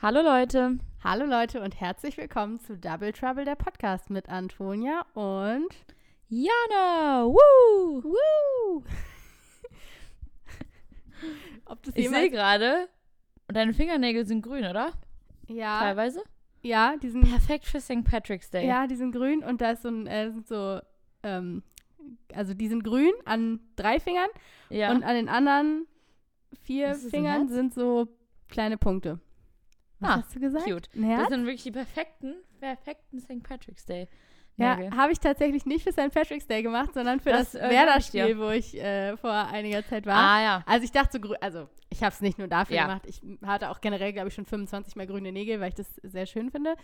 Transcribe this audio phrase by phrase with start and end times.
[0.00, 0.78] Hallo Leute.
[1.02, 5.68] Hallo Leute und herzlich willkommen zu Double Trouble, der Podcast mit Antonia und
[6.28, 7.24] Jana.
[7.26, 8.02] Woo!
[8.04, 8.84] Woo!
[11.66, 12.88] Ob das Ich sehe gerade,
[13.48, 14.92] deine Fingernägel sind grün, oder?
[15.48, 16.22] ja, Teilweise.
[16.62, 18.04] ja, die sind, Perfekt für St.
[18.04, 18.66] Patrick's Day.
[18.66, 20.80] ja, die sind grün und da ist so ein, äh, sind so,
[21.22, 21.62] ähm,
[22.34, 24.28] also die sind grün an drei Fingern
[24.70, 24.90] Ja.
[24.92, 25.86] und an den anderen
[26.62, 28.08] vier Fingern sind so
[28.48, 29.20] kleine Punkte.
[30.00, 30.64] Was Ah, hast du gesagt?
[30.64, 30.88] cute.
[30.94, 33.42] Das sind wirklich die perfekten, perfekten St.
[33.42, 34.08] Patrick's Day.
[34.56, 34.96] Ja, Nägel.
[34.96, 36.12] habe ich tatsächlich nicht für St.
[36.12, 40.04] Patrick's Day gemacht, sondern für das, Das, äh, Werder-Spiel, wo ich äh, vor einiger Zeit
[40.06, 40.16] war.
[40.16, 40.62] Ah ja.
[40.66, 42.86] Also ich dachte so, also ich habe es nicht nur dafür Ja.
[42.86, 43.02] gemacht.
[43.06, 46.26] Ich hatte auch generell, glaube ich, schon 25 Mal grüne Nägel, weil ich das sehr
[46.26, 46.74] schön finde.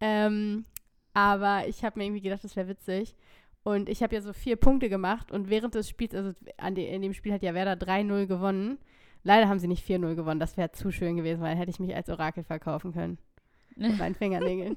[0.00, 0.66] Ähm,
[1.14, 3.16] aber ich habe mir irgendwie gedacht, das wäre witzig.
[3.62, 6.86] Und ich habe ja so vier Punkte gemacht und während des Spiels, also an de,
[6.94, 8.78] in dem Spiel hat ja Werder 3-0 gewonnen.
[9.24, 11.80] Leider haben sie nicht 4-0 gewonnen, das wäre zu schön gewesen, weil dann hätte ich
[11.80, 13.18] mich als Orakel verkaufen können.
[13.74, 14.76] Mit meinen Fingernägeln.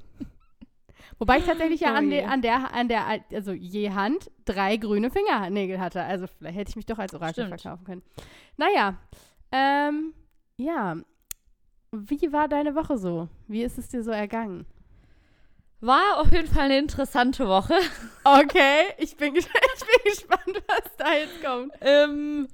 [1.18, 4.76] Wobei ich tatsächlich ja Oh an, de, an der, an der, also je Hand drei
[4.76, 6.02] grüne Fingernägel hatte.
[6.02, 7.60] Also vielleicht hätte ich mich doch als Orakel Stimmt.
[7.60, 8.02] verkaufen können.
[8.56, 8.96] Naja,
[9.52, 10.12] ähm,
[10.56, 10.96] ja.
[11.92, 13.28] Wie war deine Woche so?
[13.46, 14.66] Wie ist es dir so ergangen?
[15.80, 17.74] War auf jeden Fall eine interessante Woche.
[18.24, 21.72] Okay, ich bin, ich bin gespannt, was da jetzt kommt.
[21.80, 22.48] ähm,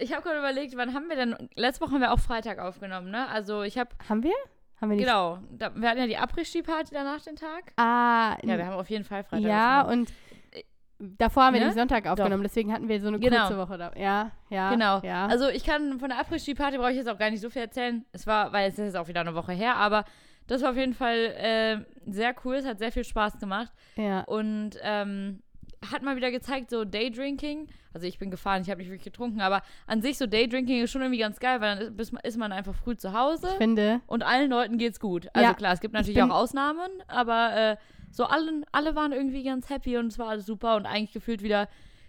[0.00, 1.36] ich habe gerade überlegt, wann haben wir denn?
[1.54, 3.28] Letzte Woche haben wir auch Freitag aufgenommen, ne?
[3.28, 4.32] Also ich habe, Haben wir?
[4.80, 5.04] Haben wir nicht?
[5.06, 7.72] genau, da, wir hatten ja die Après-Ski-Party danach den Tag.
[7.76, 10.06] Ah, Ja, wir haben auf jeden Fall Freitag ja aufgenommen.
[10.08, 11.68] und davor haben wir Ne?
[11.68, 13.46] den Sonntag aufgenommen, deswegen hatten wir so eine Genau.
[13.46, 13.92] kurze Woche da.
[13.96, 14.70] Ja, ja.
[14.70, 15.00] Genau.
[15.02, 15.26] Ja.
[15.26, 18.04] Also ich kann von der Après-Ski-Party brauche ich jetzt auch gar nicht so viel erzählen.
[18.12, 20.04] Es war, weil es ist jetzt auch wieder eine Woche her, aber
[20.46, 21.78] das war auf jeden Fall äh,
[22.10, 22.56] sehr cool.
[22.56, 24.20] Es hat sehr viel Spaß gemacht ja.
[24.22, 25.42] und ähm,
[25.90, 27.68] hat mal wieder gezeigt, so Daydrinking.
[27.92, 30.90] Also ich bin gefahren, ich habe nicht wirklich getrunken, aber an sich so Daydrinking ist
[30.90, 34.00] schon irgendwie ganz geil, weil dann ist, ist man einfach früh zu Hause Ich finde,
[34.06, 35.28] und allen Leuten geht's gut.
[35.32, 37.76] Also Ja, klar, es gibt natürlich auch Ausnahmen, aber äh,
[38.10, 41.42] so alle, alle waren irgendwie ganz happy und es war alles super und eigentlich gefühlt
[41.42, 41.68] wieder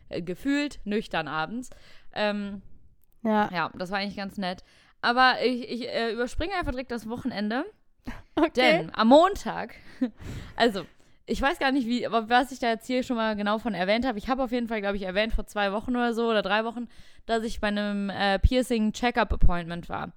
[0.10, 1.70] äh, gefühlt nüchtern abends.
[2.14, 2.62] Ähm,
[3.24, 3.50] ja.
[3.54, 4.64] ja, das war eigentlich ganz nett.
[5.02, 7.66] Aber ich, ich äh, überspringe einfach direkt das Wochenende.
[8.34, 8.50] Okay.
[8.56, 9.76] Denn am Montag,
[10.56, 10.86] also
[11.32, 13.74] ich weiß gar nicht, wie, aber was ich da jetzt hier schon mal genau von
[13.74, 14.18] erwähnt habe.
[14.18, 16.66] Ich habe auf jeden Fall, glaube ich, erwähnt vor zwei Wochen oder so oder drei
[16.66, 16.88] Wochen,
[17.26, 20.12] dass ich bei einem äh, Piercing-Check-up-Appointment war.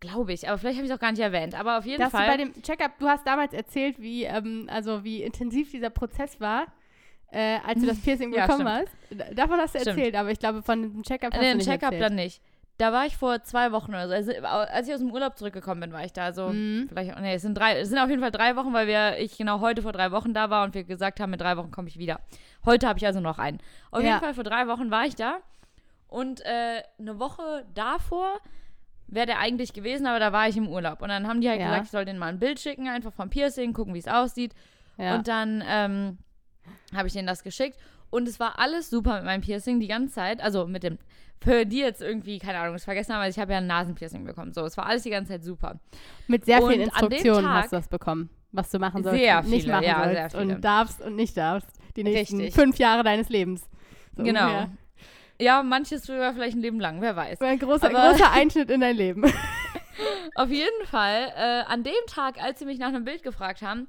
[0.00, 1.58] Glaube ich, aber vielleicht habe ich es auch gar nicht erwähnt.
[1.58, 2.26] Aber auf jeden Dass du Fall.
[2.26, 6.66] bei dem Checkup, du hast damals erzählt, wie, ähm, also wie intensiv dieser Prozess war,
[7.30, 8.68] äh, als du das Piercing Ja, bekommen
[9.08, 9.24] stimmt.
[9.28, 9.38] hast.
[9.38, 9.96] Davon hast du Stimmt.
[9.98, 12.40] erzählt, aber ich glaube, von dem Checkup hast Nee, du den nicht Check-up dann nicht.
[12.78, 14.14] Da war ich vor zwei Wochen oder so.
[14.14, 16.24] Also, als ich aus dem Urlaub zurückgekommen bin, war ich da.
[16.24, 16.86] Also, Mhm.
[16.88, 19.36] vielleicht, nee, es sind, drei, es sind auf jeden Fall drei Wochen, weil wir, ich
[19.36, 21.88] genau heute vor drei Wochen da war und wir gesagt haben, in drei Wochen komme
[21.88, 22.20] ich wieder.
[22.64, 23.58] Heute habe ich also noch einen.
[23.90, 24.08] Auf Ja.
[24.08, 25.38] jeden Fall vor drei Wochen war ich da.
[26.08, 28.38] Und äh, eine Woche davor
[29.06, 31.02] wäre der eigentlich gewesen, aber da war ich im Urlaub.
[31.02, 31.66] Und dann haben die halt Ja.
[31.66, 34.54] gesagt, ich soll denen mal ein Bild schicken, einfach vom Piercing, gucken, wie es aussieht.
[34.96, 35.14] Ja.
[35.16, 36.18] Und dann ähm,
[36.94, 37.78] habe ich denen das geschickt.
[38.12, 40.40] Und es war alles super mit meinem Piercing die ganze Zeit.
[40.42, 40.98] Also mit dem,
[41.42, 44.24] für die jetzt irgendwie, keine Ahnung, es vergessen haben, weil ich habe ja ein Nasenpiercing
[44.24, 44.52] bekommen.
[44.52, 45.80] So, es war alles die ganze Zeit super.
[46.28, 49.18] Mit sehr vielen und dem Instruktionen Tag- hast du das bekommen, was du machen sollst
[49.18, 50.54] Sehr und nicht viele, machen ja, sollst sehr viele.
[50.56, 51.68] und darfst und nicht darfst.
[51.96, 52.54] Die nächsten Richtig.
[52.54, 53.68] fünf Jahre deines Lebens.
[54.16, 54.44] So genau.
[54.46, 54.70] ungefähr.
[55.40, 57.40] Ja, manches sogar vielleicht ein Leben lang, wer weiß.
[57.40, 59.24] Ein großer, Aber- großer Einschnitt in dein Leben.
[60.34, 63.88] Auf jeden Fall, äh, an dem Tag, als sie mich nach einem Bild gefragt haben,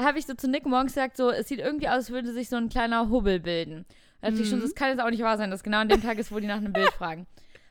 [0.00, 2.48] habe ich so zu Nick morgens gesagt, so, es sieht irgendwie aus, als würde sich
[2.48, 3.84] so ein kleiner Hubbel bilden.
[4.20, 4.62] Da dachte ich schon, Mhm.
[4.62, 6.46] das kann jetzt auch nicht wahr sein, dass genau an dem Tag ist, wo die
[6.46, 7.26] nach einem Bild fragen.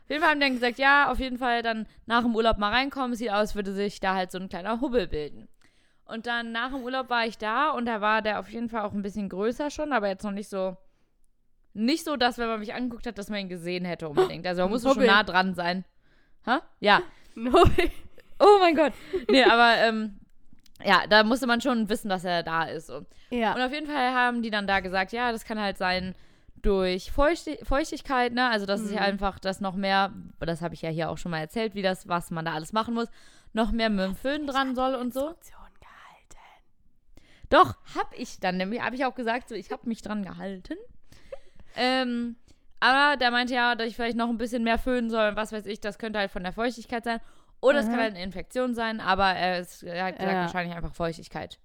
[0.06, 2.58] Auf jeden Fall haben die dann gesagt, ja, auf jeden Fall dann nach dem Urlaub
[2.58, 3.12] mal reinkommen.
[3.14, 5.48] Es sieht aus, als würde sich da halt so ein kleiner Hubbel bilden.
[6.06, 8.84] Und dann nach dem Urlaub war ich da und da war der auf jeden Fall
[8.84, 10.78] auch ein bisschen größer schon, aber jetzt noch nicht so,
[11.74, 14.48] nicht so, dass wenn man mich angeguckt hat, dass man ihn gesehen hätte unbedingt.
[14.48, 15.84] Also man musste schon nah dran sein.
[16.46, 16.62] Ha?
[16.80, 17.02] Ja.
[17.40, 17.52] No.
[18.40, 18.94] Oh mein Gott.
[19.30, 20.18] Nee, aber ähm,
[20.84, 22.88] ja, da musste man schon wissen, dass er da ist.
[22.88, 22.98] So.
[22.98, 23.54] Und ja.
[23.54, 26.16] auf jeden Fall haben die dann da gesagt, ja, das kann halt sein
[26.62, 28.50] durch Feuchti Feuchtigkeit, ne?
[28.50, 29.06] Also das ist ja Mhm.
[29.08, 32.08] einfach, dass noch mehr, das habe ich ja hier auch schon mal erzählt, wie das,
[32.08, 33.08] was man da alles machen muss,
[33.53, 35.35] noch mehr mit dem Föhn dran soll und so.
[35.79, 36.38] Gehalten.
[37.50, 40.76] Doch, hab ich dann nämlich, habe ich auch gesagt, so, ich habe mich dran gehalten.
[41.76, 42.35] ähm,
[42.80, 45.52] aber der meinte ja, dass ich vielleicht noch ein bisschen mehr föhnen soll und was
[45.52, 47.20] weiß ich, das könnte halt von der Feuchtigkeit sein.
[47.62, 47.92] Oder es Aha.
[47.94, 50.42] kann halt eine Infektion sein, aber er, ist, er hat gesagt, Ja.
[50.42, 51.58] wahrscheinlich einfach Feuchtigkeit.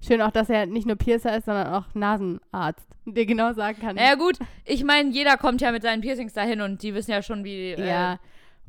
[0.00, 2.86] Schön auch, dass er nicht nur Piercer ist, sondern auch Nasenarzt.
[3.06, 3.96] Dir genau sagen kann.
[3.96, 7.22] Naja, gut, ich meine, jeder kommt ja mit seinen Piercings dahin und die wissen ja
[7.22, 7.72] schon, wie.
[7.72, 8.18] Äh, ja,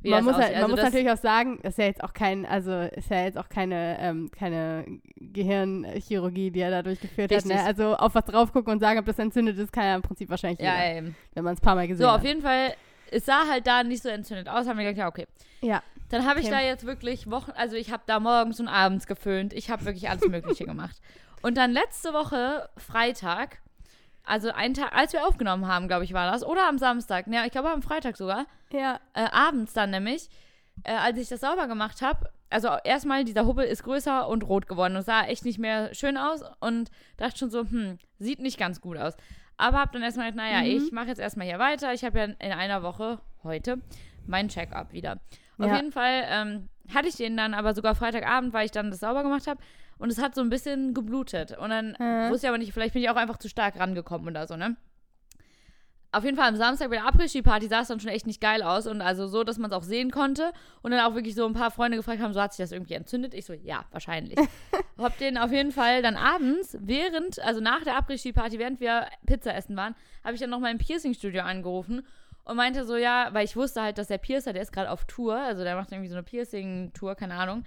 [0.02, 0.56] wie man muss, halt, aussieht.
[0.56, 3.24] man Also muss natürlich auch sagen, das ist ja jetzt auch kein, also ist ja
[3.24, 4.86] jetzt auch keine, ähm, keine
[5.16, 7.52] Gehirnchirurgie, die er da durchgeführt Richtig.
[7.54, 7.62] hat.
[7.64, 7.68] Ne?
[7.68, 10.30] Also auf was drauf gucken und sagen, ob das entzündet ist, kann ja im Prinzip
[10.30, 11.16] wahrscheinlich Ja, jeder, eben.
[11.34, 12.20] wenn man es ein paar Mal gesehen So, hat.
[12.20, 12.74] auf jeden Fall,
[13.12, 15.26] es sah halt da nicht so entzündet aus, haben wir gesagt, ja, okay.
[15.62, 15.82] Ja.
[16.10, 16.56] Dann habe ich Okay.
[16.56, 19.54] da jetzt wirklich Wochen, also ich habe da morgens und abends geföhnt.
[19.54, 21.02] Ich habe wirklich alles Mögliche gemacht.
[21.42, 23.60] Und dann letzte Woche, Freitag,
[24.24, 27.46] also einen Tag, als wir aufgenommen haben, glaube ich, war das, oder am Samstag, ja,
[27.46, 29.00] ich glaube am Freitag sogar, Ja.
[29.14, 30.30] äh, abends dann nämlich,
[30.84, 34.68] äh, als ich das sauber gemacht habe, also erstmal, dieser Hubbel ist größer und rot
[34.68, 38.58] geworden und sah echt nicht mehr schön aus und dachte schon so, hm, sieht nicht
[38.58, 39.16] ganz gut aus.
[39.58, 40.86] Aber hab dann erstmal gedacht, naja, Mhm.
[40.86, 41.94] ich mache jetzt erstmal hier weiter.
[41.94, 43.80] Ich habe ja in einer Woche, heute,
[44.26, 45.20] meinen Check-up wieder.
[45.60, 45.76] Auf Ja.
[45.78, 49.24] jeden Fall ähm, hatte ich den dann aber sogar Freitagabend, weil ich dann das sauber
[49.24, 49.60] gemacht habe.
[49.98, 51.58] Und es hat so ein bisschen geblutet.
[51.58, 52.30] Und dann Mhm.
[52.30, 54.76] wusste ich aber nicht, vielleicht bin ich auch einfach zu stark rangekommen oder so, ne?
[56.14, 58.64] Auf jeden Fall am Samstag bei der Après-Ski-Party sah es dann schon echt nicht geil
[58.64, 61.46] aus und also so, dass man es auch sehen konnte und dann auch wirklich so
[61.46, 63.34] ein paar Freunde gefragt haben, so hat sich das irgendwie entzündet?
[63.34, 64.40] Ich so, ja, wahrscheinlich.
[64.98, 69.54] hab den auf jeden Fall dann abends, während, also nach der Après-Ski-Party, während wir Pizza
[69.54, 72.08] essen waren, habe ich dann noch mal im Piercing-Studio angerufen
[72.48, 75.06] und meinte so, ja, weil ich wusste halt, dass der Piercer, der ist gerade auf
[75.06, 77.64] Tour, also der macht irgendwie so eine Piercing-Tour, keine Ahnung.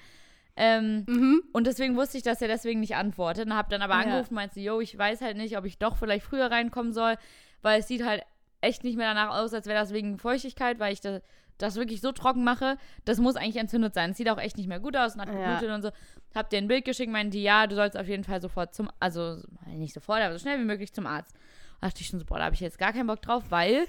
[0.57, 1.43] Ähm, Mhm.
[1.53, 3.47] und deswegen wusste ich, dass er deswegen nicht antwortet.
[3.47, 4.01] Und habe dann aber Ja.
[4.01, 7.17] angerufen und meinte, yo, ich weiß halt nicht, ob ich doch vielleicht früher reinkommen soll,
[7.63, 8.23] weil es sieht halt
[8.61, 11.23] echt nicht mehr danach aus, als wäre das wegen Feuchtigkeit, weil ich das,
[11.57, 12.77] das wirklich so trocken mache.
[13.05, 14.11] Das muss eigentlich entzündet sein.
[14.11, 15.35] Es sieht auch echt nicht mehr gut aus und hat Ja.
[15.35, 15.91] geblutet und so.
[16.35, 19.43] Hab dir ein Bild geschickt, meinte, ja, du sollst auf jeden Fall sofort zum, also
[19.67, 21.35] nicht sofort, aber so schnell wie möglich zum Arzt.
[21.81, 23.87] Da dachte ich schon so, boah, da habe ich jetzt gar keinen Bock drauf, weil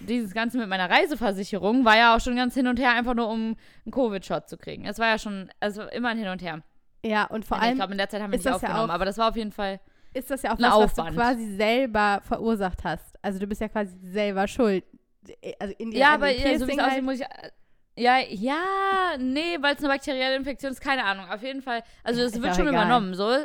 [0.00, 3.28] dieses Ganze mit meiner Reiseversicherung war ja auch schon ganz hin und her, einfach nur
[3.28, 4.84] um einen Covid-Shot zu kriegen.
[4.86, 6.62] Es war ja schon, also immer ein Hin und her.
[7.04, 8.90] Ja, und vor ich allem glaube, in der Zeit haben wir nicht das ja aufgenommen,
[8.90, 9.80] auch- aber das war auf jeden Fall.
[10.14, 11.16] ist das ja auch ein was, was du Aufwand.
[11.16, 13.16] quasi selber verursacht hast.
[13.22, 14.84] Also du bist ja quasi selber schuld.
[15.58, 17.02] Also in dir Ja, aber ja, so wie es aussieht, halt.
[17.02, 17.22] muss ich.
[17.22, 17.50] äh,
[17.96, 18.56] Ja, ja,
[19.18, 21.28] nee, weil es eine bakterielle Infektion ist, keine Ahnung.
[21.30, 21.82] Auf jeden Fall.
[22.04, 22.74] Also, es wird schon egal.
[22.84, 23.36] übernommen, so.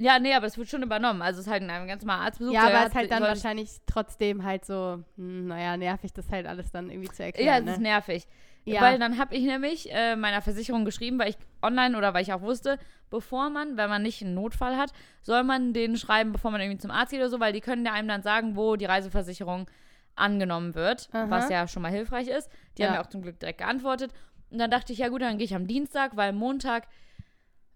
[0.00, 1.20] Ja, nee, aber es wird schon übernommen.
[1.20, 2.54] Also, es ist halt ein ganz normaler Arztbesuch.
[2.54, 6.46] Ja, aber es ist halt dann wahrscheinlich trotzdem halt so, hm, naja, nervig, das halt
[6.46, 7.46] alles dann irgendwie zu erklären.
[7.46, 7.72] Ja, es ne?
[7.72, 8.26] ist nervig.
[8.64, 8.80] Ja.
[8.80, 12.32] Weil dann habe ich nämlich äh, meiner Versicherung geschrieben, weil ich online oder weil ich
[12.32, 12.78] auch wusste,
[13.10, 16.78] bevor man, wenn man nicht einen Notfall hat, soll man den schreiben, bevor man irgendwie
[16.78, 19.66] zum Arzt geht oder so, weil die können ja einem dann sagen, wo die Reiseversicherung
[20.16, 21.28] angenommen wird, Aha.
[21.28, 22.50] was ja schon mal hilfreich ist.
[22.78, 23.00] Die haben Ja.
[23.00, 24.12] ja auch zum Glück direkt geantwortet.
[24.50, 26.88] Und dann dachte ich, ja gut, dann gehe ich am Dienstag, weil Montag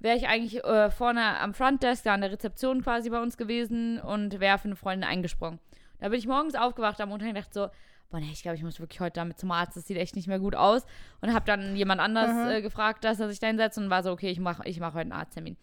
[0.04, 3.98] wäre ich eigentlich äh, vorne am Frontdesk, da an der Rezeption quasi bei uns gewesen
[4.00, 5.58] und wäre für eine Freundin eingesprungen.
[5.98, 7.68] Da bin ich morgens aufgewacht am Montag und dachte so,
[8.10, 10.28] boah, nee, ich glaube, ich muss wirklich heute damit zum Arzt, das sieht echt nicht
[10.28, 10.84] mehr gut aus.
[11.22, 14.12] Und habe dann jemand anders äh, gefragt, dass er sich da hinsetzt und war so,
[14.12, 15.56] okay, ich mache ich mach heute einen Arzttermin.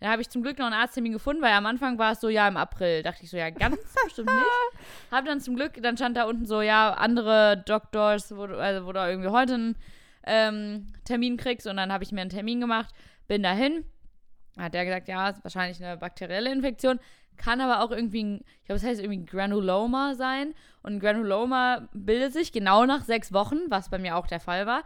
[0.00, 2.28] Dann habe ich zum Glück noch einen Arzttermin gefunden, weil am Anfang war es so,
[2.28, 3.02] ja, im April.
[3.02, 4.46] Dachte ich so, ja, ganz bestimmt nicht.
[5.10, 8.86] Hab dann zum Glück, dann stand da unten so, ja, andere Doctors, wo, du- also,
[8.86, 9.76] wo du irgendwie heute einen
[10.24, 11.66] ähm, Termin kriegst.
[11.66, 12.94] Und dann habe ich mir einen Termin gemacht,
[13.28, 13.84] bin dahin.
[14.58, 16.98] Hat der gesagt, ja, ist wahrscheinlich eine bakterielle Infektion.
[17.36, 20.54] Kann aber auch irgendwie, ein, ich glaube, es heißt irgendwie Granuloma sein.
[20.82, 24.66] Und ein Granuloma bildet sich genau nach sechs Wochen, was bei mir auch der Fall
[24.66, 24.82] war,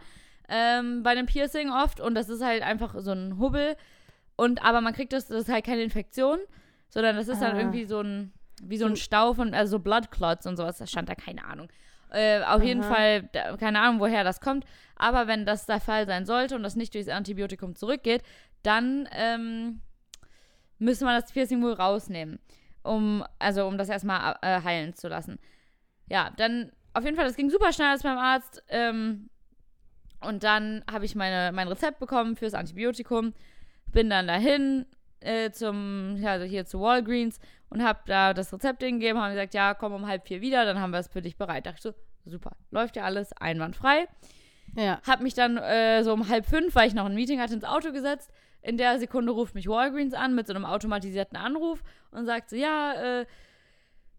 [0.49, 1.99] ähm, bei einem Piercing oft.
[1.99, 3.75] Und das ist halt einfach so ein Hubbel.
[4.35, 6.37] Und aber man kriegt das, das ist halt keine Infektion,
[6.89, 7.59] sondern das ist dann Ah.
[7.59, 8.31] irgendwie so ein,
[8.61, 10.77] wie so ein So ein- Stau von, also so Blood Clots und sowas.
[10.77, 11.69] Da stand da keine Ahnung.
[12.13, 12.93] Äh, auf jeden Aha.
[12.93, 14.65] Fall, da, keine Ahnung, woher das kommt.
[14.95, 18.21] Aber wenn das der Fall sein sollte und das nicht durchs Antibiotikum zurückgeht,
[18.61, 19.81] dann ähm,
[20.77, 22.39] müsste man das Piercing wohl rausnehmen,
[22.83, 25.39] um, also um das erstmal äh, heilen zu lassen.
[26.07, 28.63] Ja, dann auf jeden Fall, das ging super schnell als beim Arzt.
[28.69, 29.29] Ähm,
[30.21, 33.33] und dann habe ich meine, mein Rezept bekommen fürs Antibiotikum,
[33.91, 34.85] bin dann dahin
[35.19, 37.39] äh, zum, also hier zu Walgreens
[37.73, 40.79] und habe da das Rezept hingegeben, haben gesagt, ja, komm um halb vier wieder, dann
[40.79, 41.65] haben wir es für dich bereit.
[41.65, 41.93] Dachte ich so,
[42.29, 44.07] super, läuft ja alles einwandfrei.
[44.75, 45.01] Ja.
[45.05, 47.63] Hab mich dann äh, so um halb fünf, weil ich noch ein Meeting hatte, ins
[47.63, 48.31] Auto gesetzt.
[48.61, 52.55] In der Sekunde ruft mich Walgreens an mit so einem automatisierten Anruf und sagt so,
[52.55, 53.25] ja, äh,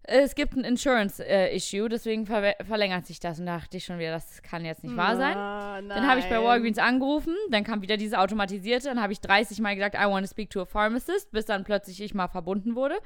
[0.06, 3.40] es gibt ein Insurance-Issue, deswegen ver verlängert sich das.
[3.40, 5.34] Und da dachte ich schon wieder, das kann jetzt nicht wahr sein.
[5.34, 6.42] Ah, Dann habe ich bei.
[6.42, 10.26] Walgreens angerufen, dann kam wieder dieses automatisierte, dann habe ich 30 Mal gesagt, I want
[10.26, 12.96] to speak to a pharmacist, bis dann plötzlich ich mal verbunden wurde.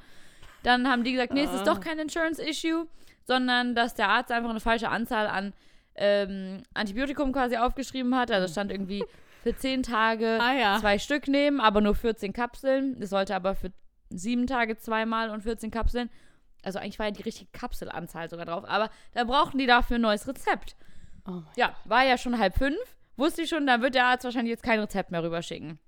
[0.62, 1.64] Dann haben die gesagt, nee, es ist Ah.
[1.74, 2.86] doch kein Insurance-Issue,
[3.24, 5.52] sondern dass der Arzt einfach eine falsche Anzahl an
[5.94, 8.30] ähm, Antibiotikum quasi aufgeschrieben hat.
[8.30, 9.04] Also stand irgendwie
[9.42, 10.78] für 10 Tage Ah ja.
[10.80, 13.00] zwei Stück nehmen, aber nur 14 Kapseln.
[13.00, 13.72] Es sollte aber für
[14.10, 16.10] sieben Tage zweimal und 14 Kapseln.
[16.62, 20.02] Also eigentlich war ja die richtige Kapselanzahl sogar drauf, aber da brauchten die dafür ein
[20.02, 20.76] neues Rezept.
[21.26, 22.78] Oh Ja, war ja schon halb fünf.
[23.16, 25.78] Wusste ich schon, dann wird der Arzt wahrscheinlich jetzt kein Rezept mehr rüberschicken.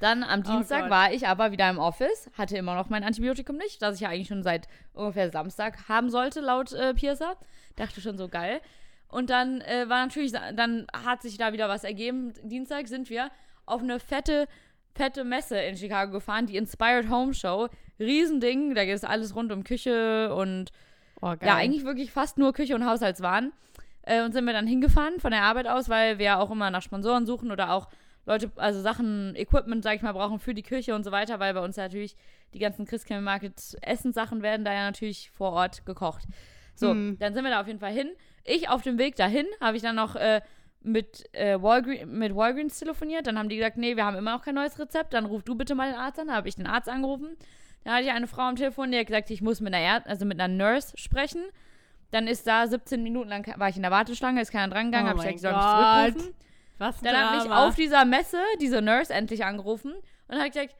[0.00, 0.90] Dann am Oh Dienstag Gott.
[0.90, 4.08] war ich aber wieder im Office, hatte immer noch mein Antibiotikum nicht, das ich ja
[4.10, 7.36] eigentlich schon seit ungefähr Samstag haben sollte, laut äh, Piercer.
[7.76, 8.60] Dachte schon so geil.
[9.08, 12.34] Und dann äh, war natürlich, dann hat sich da wieder was ergeben.
[12.42, 13.30] Dienstag sind wir
[13.66, 14.46] auf eine fette,
[14.94, 17.68] fette Messe in Chicago gefahren, die Inspired Home Show.
[17.98, 20.70] Riesending, da geht es alles rund um Küche und
[21.20, 23.52] Oh, ja, eigentlich wirklich fast nur Küche und Haushaltswaren.
[24.02, 26.70] Äh, und sind wir dann hingefahren von der Arbeit aus, weil wir ja auch immer
[26.70, 27.88] nach Sponsoren suchen oder auch
[28.28, 31.54] Leute, also Sachen, Equipment, sag ich mal, brauchen für die Kirche und so weiter, weil
[31.54, 32.14] bei uns ja natürlich
[32.52, 36.24] die ganzen Christkindl Market Essenssachen werden da ja natürlich vor Ort gekocht.
[36.74, 37.16] So, Hm.
[37.18, 38.10] dann sind wir da auf jeden Fall hin.
[38.44, 40.42] Ich auf dem Weg dahin habe ich dann noch äh,
[40.82, 43.26] mit, äh, Walgreens, mit Walgreens telefoniert.
[43.26, 45.14] Dann haben die gesagt, nee, wir haben immer noch kein neues Rezept.
[45.14, 46.28] Dann ruf du bitte mal den Arzt an.
[46.28, 47.36] Da habe ich den Arzt angerufen.
[47.84, 50.06] Dann hatte ich eine Frau am Telefon, die hat gesagt, ich muss mit einer, Erd
[50.06, 51.40] also mit einer Nurse sprechen.
[52.10, 55.06] Dann ist da 17 Minuten lang war ich in der Warteschlange, ist keiner dran gegangen,
[55.14, 56.47] Oh habe ich gesagt, ich soll mich zurückrufen.
[56.78, 59.94] Was Dann habe ich auf dieser Messe diese Nurse endlich angerufen
[60.28, 60.74] und hat gesagt,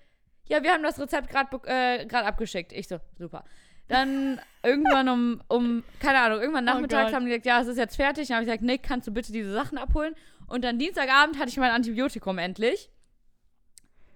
[0.48, 2.72] ja, wir haben das Rezept gerade äh, grad abgeschickt.
[2.72, 3.44] Ich so, super.
[3.88, 7.14] Dann irgendwann um, um keine Ahnung, irgendwann Oh nachmittags Gott.
[7.14, 8.28] haben die gesagt, ja, es ist jetzt fertig.
[8.28, 10.14] Dann habe ich gesagt, Nick, kannst du bitte diese Sachen abholen?
[10.46, 12.90] Und dann Dienstagabend hatte ich mein Antibiotikum endlich.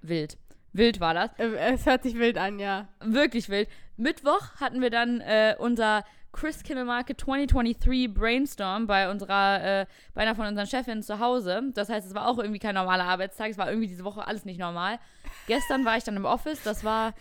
[0.01, 0.39] Wild.
[0.73, 1.31] Wild war das.
[1.39, 2.89] Äh, Es hört sich wild an, ja.
[3.01, 3.69] Wirklich wild.
[3.97, 10.23] Mittwoch hatten wir dann äh, unser Chris Kimmel Market 2023 Brainstorm bei unserer, äh, bei
[10.23, 11.63] einer von unseren Chefinnen zu Hause.
[11.75, 13.51] Das heißt, es war auch irgendwie kein normaler Arbeitstag.
[13.51, 14.99] Es war irgendwie diese Woche alles nicht normal.
[15.47, 16.63] Gestern war ich dann im Office.
[16.63, 17.15] Das war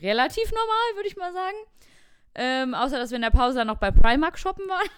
[0.00, 1.56] relativ normal, würde ich mal sagen.
[2.34, 4.88] Ähm, außer, dass wir in der Pause dann noch bei Primark shoppen waren.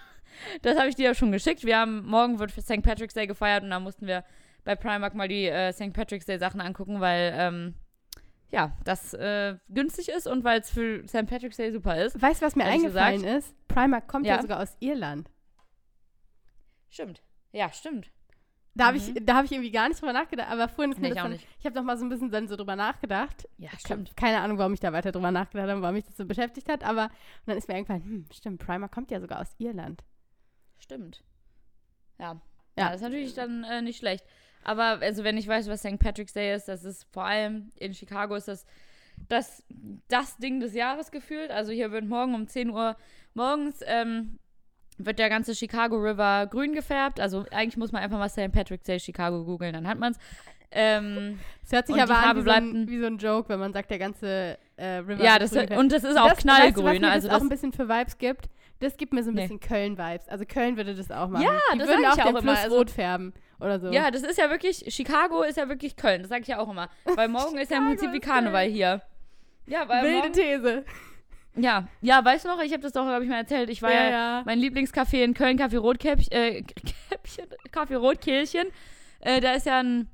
[0.63, 1.65] Das habe ich dir ja schon geschickt.
[1.65, 2.83] Wir haben, morgen wird St.
[2.83, 4.25] Patrick's Day gefeiert und da mussten wir
[4.65, 5.93] bei Primark mal die äh, St.
[5.93, 7.75] Patrick's Day Sachen angucken, weil, ähm,
[8.55, 11.27] ja, das äh, günstig ist und weil es für St.
[11.27, 12.21] Patrick's Day super ist.
[12.23, 13.55] Weißt du, was mir eingefallen ist?
[13.69, 14.37] Primark kommt ja.
[14.37, 14.43] Ja.
[14.43, 15.29] sogar aus Irland.
[16.89, 17.23] Stimmt.
[17.53, 18.11] Ja, stimmt.
[18.77, 19.15] Da habe Mhm.
[19.17, 21.15] ich, da hab ich irgendwie gar nicht drüber nachgedacht, aber vorhin ist mir Nee, ich
[21.15, 21.47] das dann, nicht.
[21.59, 23.49] ich habe noch mal so ein bisschen dann so drüber nachgedacht.
[23.57, 26.17] Ja, Ich hab keine Ahnung, warum ich da weiter drüber nachgedacht habe, warum mich das
[26.17, 27.11] so beschäftigt hat, aber
[27.47, 30.03] dann ist mir eingefallen, hm, stimmt, Primark kommt ja sogar aus Irland.
[30.79, 31.23] Stimmt.
[32.19, 32.33] Ja.
[32.33, 32.41] Ja.
[32.77, 34.25] Ja, das ist natürlich dann äh, nicht schlecht.
[34.65, 35.99] Aber also wenn ich weiß, was St.
[35.99, 38.67] Patrick's Day ist, das ist vor allem in Chicago ist das
[39.29, 39.63] das,
[40.09, 41.51] das Ding des Jahres gefühlt.
[41.51, 42.97] Also hier wird morgen um 10 Uhr
[43.35, 44.39] morgens ähm,
[44.99, 47.21] wird der ganze Chicago River grün gefärbt.
[47.21, 48.53] Also eigentlich muss man einfach mal St.
[48.53, 50.19] Patrick's Day Chicago googeln, dann hat man es.
[50.77, 53.73] Ähm, Es hört sich aber an wie so, ein, wie so ein Joke, wenn man
[53.73, 56.67] sagt, der ganze äh, River ja, das, und das ist auch das, knallgrün.
[56.67, 58.49] Weißt du, was mir also das auch das, ein bisschen für Vibes gibt?
[58.85, 59.43] Das gibt mir so ein Nee.
[59.43, 60.29] bisschen Köln-Vibes.
[60.29, 61.43] Also Köln würde das auch machen.
[61.45, 63.91] Ja, Die das würden auch ich den auch immer, Fluss also- rot färben oder so.
[63.91, 66.71] Ja, das ist ja wirklich, Chicago ist ja wirklich Köln, das sage ich ja auch
[66.71, 66.89] immer.
[67.17, 69.01] Weil morgen ist ja im Prinzip wie Karneval hier.
[69.67, 70.85] Ja, weil Wilde morgen, These.
[71.57, 73.71] ja, ja, weißt du noch, ich habe das doch, glaube ich, mal erzählt.
[73.71, 74.43] Ich war ja, ja, ja.
[74.45, 76.63] mein Lieblingscafé in Köln, Kaffee Rotkäppchen, äh,
[77.09, 78.67] Käppchen, Kaffee Rotkehlchen.
[79.21, 80.11] Äh, da ist ja ein,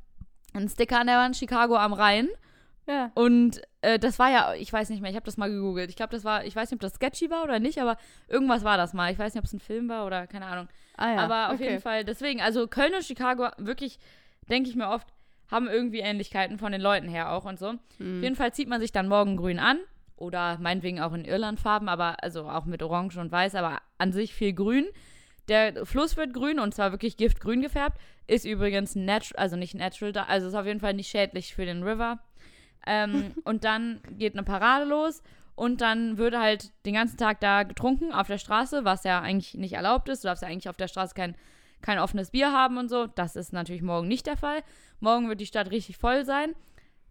[0.54, 2.28] ein Sticker an der Wand, Chicago am Rhein.
[2.92, 3.10] Ja.
[3.14, 5.90] Und äh, das war ja, ich weiß nicht mehr, ich habe das mal gegoogelt.
[5.90, 7.96] Ich glaube, das war, ich weiß nicht, ob das sketchy war oder nicht, aber
[8.28, 9.12] irgendwas war das mal.
[9.12, 10.68] Ich weiß nicht, ob es ein Film war oder keine Ahnung.
[10.96, 11.18] Ah, ja.
[11.18, 11.70] Aber auf okay.
[11.70, 13.98] jeden Fall, deswegen, also Köln und Chicago, wirklich,
[14.48, 15.08] denke ich mir oft,
[15.50, 17.68] haben irgendwie Ähnlichkeiten von den Leuten her auch und so.
[17.68, 18.22] Auf Hm.
[18.22, 19.78] jeden Fall zieht man sich dann morgen grün an.
[20.16, 24.34] Oder meinetwegen auch in Irlandfarben, aber also auch mit Orange und Weiß, aber an sich
[24.34, 24.84] viel grün.
[25.48, 27.98] Der Fluss wird grün und zwar wirklich giftgrün gefärbt.
[28.26, 31.64] Ist übrigens natural, also nicht natural, da- also ist auf jeden Fall nicht schädlich für
[31.64, 32.18] den River.
[32.86, 35.22] Ähm, und dann geht eine Parade los
[35.54, 39.54] und dann würde halt den ganzen Tag da getrunken auf der Straße, was ja eigentlich
[39.54, 40.24] nicht erlaubt ist.
[40.24, 41.34] Du darfst ja eigentlich auf der Straße kein,
[41.82, 43.06] kein offenes Bier haben und so.
[43.06, 44.62] Das ist natürlich morgen nicht der Fall.
[45.00, 46.54] Morgen wird die Stadt richtig voll sein.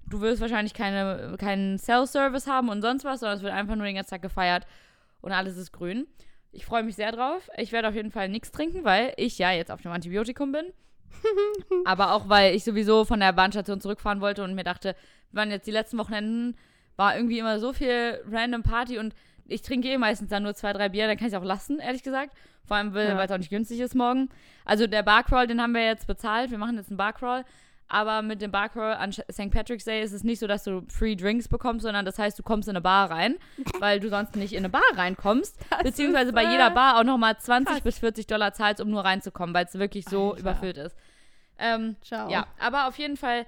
[0.08, 3.86] Du wirst wahrscheinlich keine, keinen Cell-Service haben und sonst was, sondern es wird einfach nur
[3.86, 4.66] den ganzen Tag gefeiert
[5.22, 6.08] und alles ist grün.
[6.52, 7.48] Ich freue mich sehr drauf.
[7.58, 10.66] Ich werde auf jeden Fall nichts trinken, weil ich ja jetzt auf dem Antibiotikum bin.
[11.86, 14.96] Aber auch, weil ich sowieso von der Bahnstation zurückfahren wollte und mir dachte,
[15.32, 16.58] waren jetzt die letzten Wochenenden,
[16.96, 19.14] war irgendwie immer so viel random Party und
[19.48, 21.80] ich trinke eh meistens dann nur zwei, drei Bier, dann kann ich es auch lassen,
[21.80, 22.34] ehrlich gesagt.
[22.66, 23.24] Vor allem, weil Ja.
[23.24, 24.30] es auch nicht günstig ist morgen.
[24.66, 26.52] Also der Barcrawl, den haben wir jetzt bezahlt.
[26.52, 27.44] Wir machen jetzt einen Barcrawl.
[27.92, 29.50] Aber mit dem Barcrawl an St.
[29.50, 32.44] Patrick's Day ist es nicht so, dass du Free Drinks bekommst, sondern das heißt, du
[32.44, 33.36] kommst in eine Bar rein,
[33.80, 35.60] weil du sonst nicht in eine Bar reinkommst.
[35.72, 37.82] Das beziehungsweise bei jeder Bar auch nochmal 20 krass.
[37.82, 40.40] bis 40 Dollar zahlst, um nur reinzukommen, weil es wirklich so Alter.
[40.40, 40.96] überfüllt ist.
[41.58, 42.30] Ähm, Ciao.
[42.30, 43.48] ja, aber auf jeden Fall,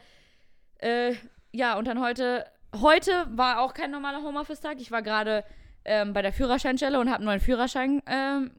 [0.79, 1.13] äh,
[1.51, 2.45] ja, und dann heute,
[2.81, 4.81] heute war auch kein normaler Homeoffice-Tag.
[4.81, 5.43] Ich war gerade
[5.85, 8.51] ähm, bei der Führerscheinstelle und habe einen neuen Führerschein, ähm,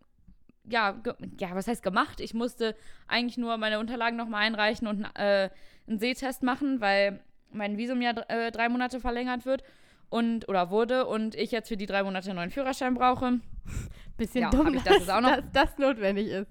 [0.65, 0.95] ja,
[1.41, 2.21] ja, was heißt gemacht?
[2.21, 2.77] Ich musste
[3.09, 5.51] eigentlich nur meine Unterlagen nochmal einreichen und äh,
[5.89, 7.21] einen Sehtest machen, weil
[7.53, 9.63] mein Visum ja äh, drei Monate verlängert wird
[10.09, 13.41] und oder wurde und ich jetzt für die drei Monate einen neuen Führerschein brauche.
[14.17, 16.51] Bisschen Ja, dumm, ich dass das auch noch- dass das notwendig ist.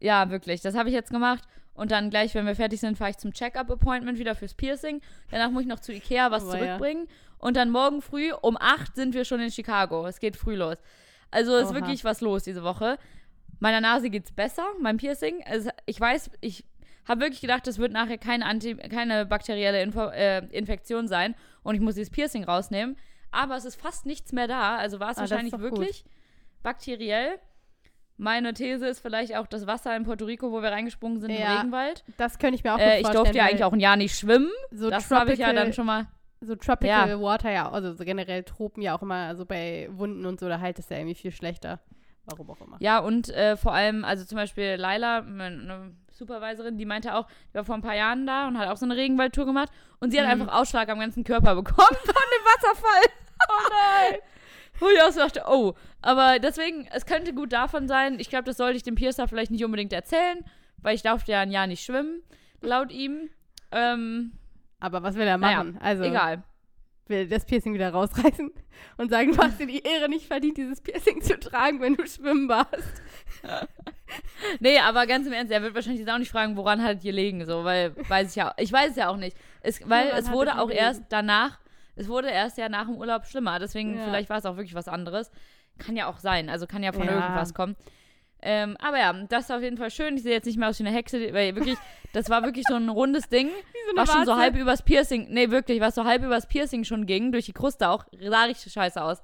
[0.00, 0.60] Ja, wirklich.
[0.60, 1.44] Das habe ich jetzt gemacht.
[1.74, 5.00] Und dann gleich, wenn wir fertig sind, fahre ich zum Check-up-Appointment wieder fürs Piercing.
[5.30, 6.58] Danach muss ich noch zu Ikea was Oh, ja.
[6.58, 7.06] zurückbringen.
[7.38, 10.04] Und dann morgen früh um 8 sind wir schon in Chicago.
[10.06, 10.76] Es geht früh los.
[11.30, 11.74] Also ist Oha.
[11.74, 12.98] wirklich was los diese Woche.
[13.60, 15.42] Meiner Nase geht's besser, mein Piercing.
[15.46, 16.64] Also ich weiß, ich
[17.08, 21.34] habe wirklich gedacht, das wird nachher keine, Anti keine bakterielle Info äh, Infektion sein.
[21.62, 22.96] Und ich muss dieses Piercing rausnehmen.
[23.30, 24.76] Aber es ist fast nichts mehr da.
[24.76, 25.72] Also war es Ah, wahrscheinlich doch gut.
[25.72, 26.04] wirklich
[26.62, 27.38] bakteriell.
[28.16, 31.52] Meine These ist vielleicht auch das Wasser in Puerto Rico, wo wir reingesprungen sind, Ja,
[31.52, 32.04] im Regenwald.
[32.16, 34.50] Das könnte ich mir auch Äh, ich durfte ja eigentlich auch ein Jahr nicht schwimmen.
[34.72, 36.06] so das habe ich ja tropical- dann schon mal.
[36.40, 37.20] So Tropical Ja.
[37.20, 40.60] Water ja, also so generell Tropen ja auch immer, also bei Wunden und so, da
[40.60, 41.80] halt ist ja irgendwie viel schlechter.
[42.26, 42.76] Warum auch immer.
[42.80, 47.54] Ja, und äh, vor allem, also zum Beispiel Laila, meine Supervisorin, die meinte auch, die
[47.54, 49.70] war vor ein paar Jahren da und hat auch so eine Regenwaldtour gemacht
[50.00, 50.42] und sie hat Mhm.
[50.42, 53.02] einfach Ausschlag am ganzen Körper bekommen von dem Wasserfall.
[53.50, 54.18] Oh nein!
[54.80, 55.74] Wo ich auch so dachte, oh.
[56.02, 58.18] Aber deswegen, es könnte gut davon sein.
[58.18, 60.44] Ich glaube, das sollte ich dem Piercer vielleicht nicht unbedingt erzählen,
[60.78, 62.20] weil ich durfte ja ein Jahr nicht schwimmen,
[62.60, 63.30] laut ihm.
[63.70, 64.32] Ähm,
[64.80, 65.78] Aber was will er Naja, machen?
[65.80, 66.42] also, egal.
[67.06, 68.50] will das Piercing wieder rausreißen
[68.96, 72.04] und sagen, du hast dir die Ehre nicht verdient, dieses Piercing zu tragen, wenn du
[72.06, 73.02] schwimmen warst.
[74.60, 77.12] Nee, aber ganz im Ernst, er wird wahrscheinlich jetzt auch nicht fragen, woran hat ihr
[77.12, 79.36] liegen, so, weil weiß ich ja, ich weiß es ja auch nicht.
[79.60, 81.58] Es, weil Woran es wurde auch erst danach,
[81.96, 84.04] es wurde erst ja nach dem Urlaub schlimmer, deswegen Ja.
[84.04, 85.30] vielleicht war es auch wirklich was anderes.
[85.78, 87.12] Kann ja auch sein, also kann ja von Ja.
[87.12, 87.76] irgendwas kommen.
[88.40, 90.16] Ähm, aber ja, das ist auf jeden Fall schön.
[90.16, 91.76] Ich sehe jetzt nicht mehr aus wie eine Hexe, weil wirklich,
[92.12, 93.48] das war wirklich so ein rundes Ding,
[93.90, 97.04] so was schon so halb übers Piercing, nee, wirklich, was so halb übers Piercing schon
[97.04, 99.22] ging, durch die Kruste auch, sah richtig scheiße aus.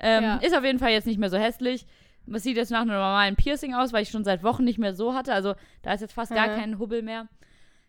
[0.00, 0.36] Ähm, Ja.
[0.38, 1.86] Ist auf jeden Fall jetzt nicht mehr so hässlich.
[2.32, 4.94] Es sieht jetzt nach einem normalen Piercing aus, weil ich schon seit Wochen nicht mehr
[4.94, 5.32] so hatte.
[5.32, 6.56] Also da ist jetzt fast gar Mhm.
[6.60, 7.28] kein Hubbel mehr.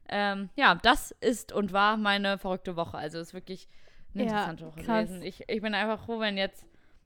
[0.10, 2.98] Ähm, ja, das ist und war meine verrückte Woche.
[2.98, 3.68] Also ist wirklich
[4.14, 5.08] eine Ja, interessante Woche krass.
[5.10, 5.24] gewesen.
[5.24, 6.66] Ich, ich bin einfach froh, wenn jetzt,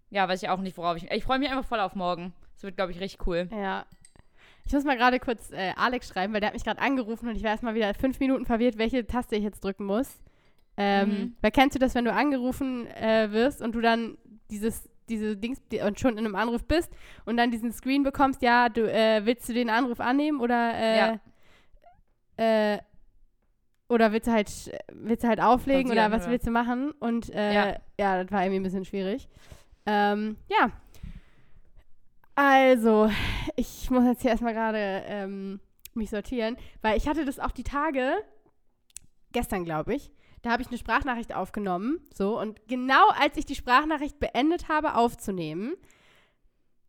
[0.09, 1.09] ja, weiß ich auch nicht, worauf ich.
[1.09, 2.33] Ich freue mich einfach voll auf morgen.
[2.57, 3.47] Es wird, glaube ich, richtig cool.
[3.51, 3.85] Ja.
[4.65, 7.35] Ich muss mal gerade kurz äh, Alex schreiben, weil der hat mich gerade angerufen und
[7.35, 10.21] ich war erstmal wieder fünf Minuten verwirrt, welche Taste ich jetzt drücken muss.
[10.77, 11.35] Ähm, Mhm.
[11.41, 14.17] Weil kennst du das, wenn du angerufen äh, wirst und du dann
[14.51, 16.91] dieses, diese Dings die, und schon in einem Anruf bist
[17.25, 20.97] und dann diesen Screen bekommst, ja, du äh, willst du den Anruf annehmen oder äh,
[20.97, 22.73] Ja.
[22.75, 22.79] äh,
[23.89, 24.49] oder willst du halt
[24.93, 26.31] willst du halt auflegen oder was oder?
[26.31, 26.91] willst du machen?
[26.99, 27.75] Und äh, Ja.
[27.99, 28.23] ja.
[28.23, 29.27] das war irgendwie ein bisschen schwierig.
[29.85, 30.71] Ähm, ja.
[32.35, 33.11] Also,
[33.55, 35.59] ich muss jetzt hier erstmal gerade ähm,
[35.93, 38.13] mich sortieren, weil ich hatte das auch die Tage,
[39.33, 43.55] gestern glaube ich, da habe ich eine Sprachnachricht aufgenommen, so, und genau als ich die
[43.55, 45.75] Sprachnachricht beendet habe aufzunehmen,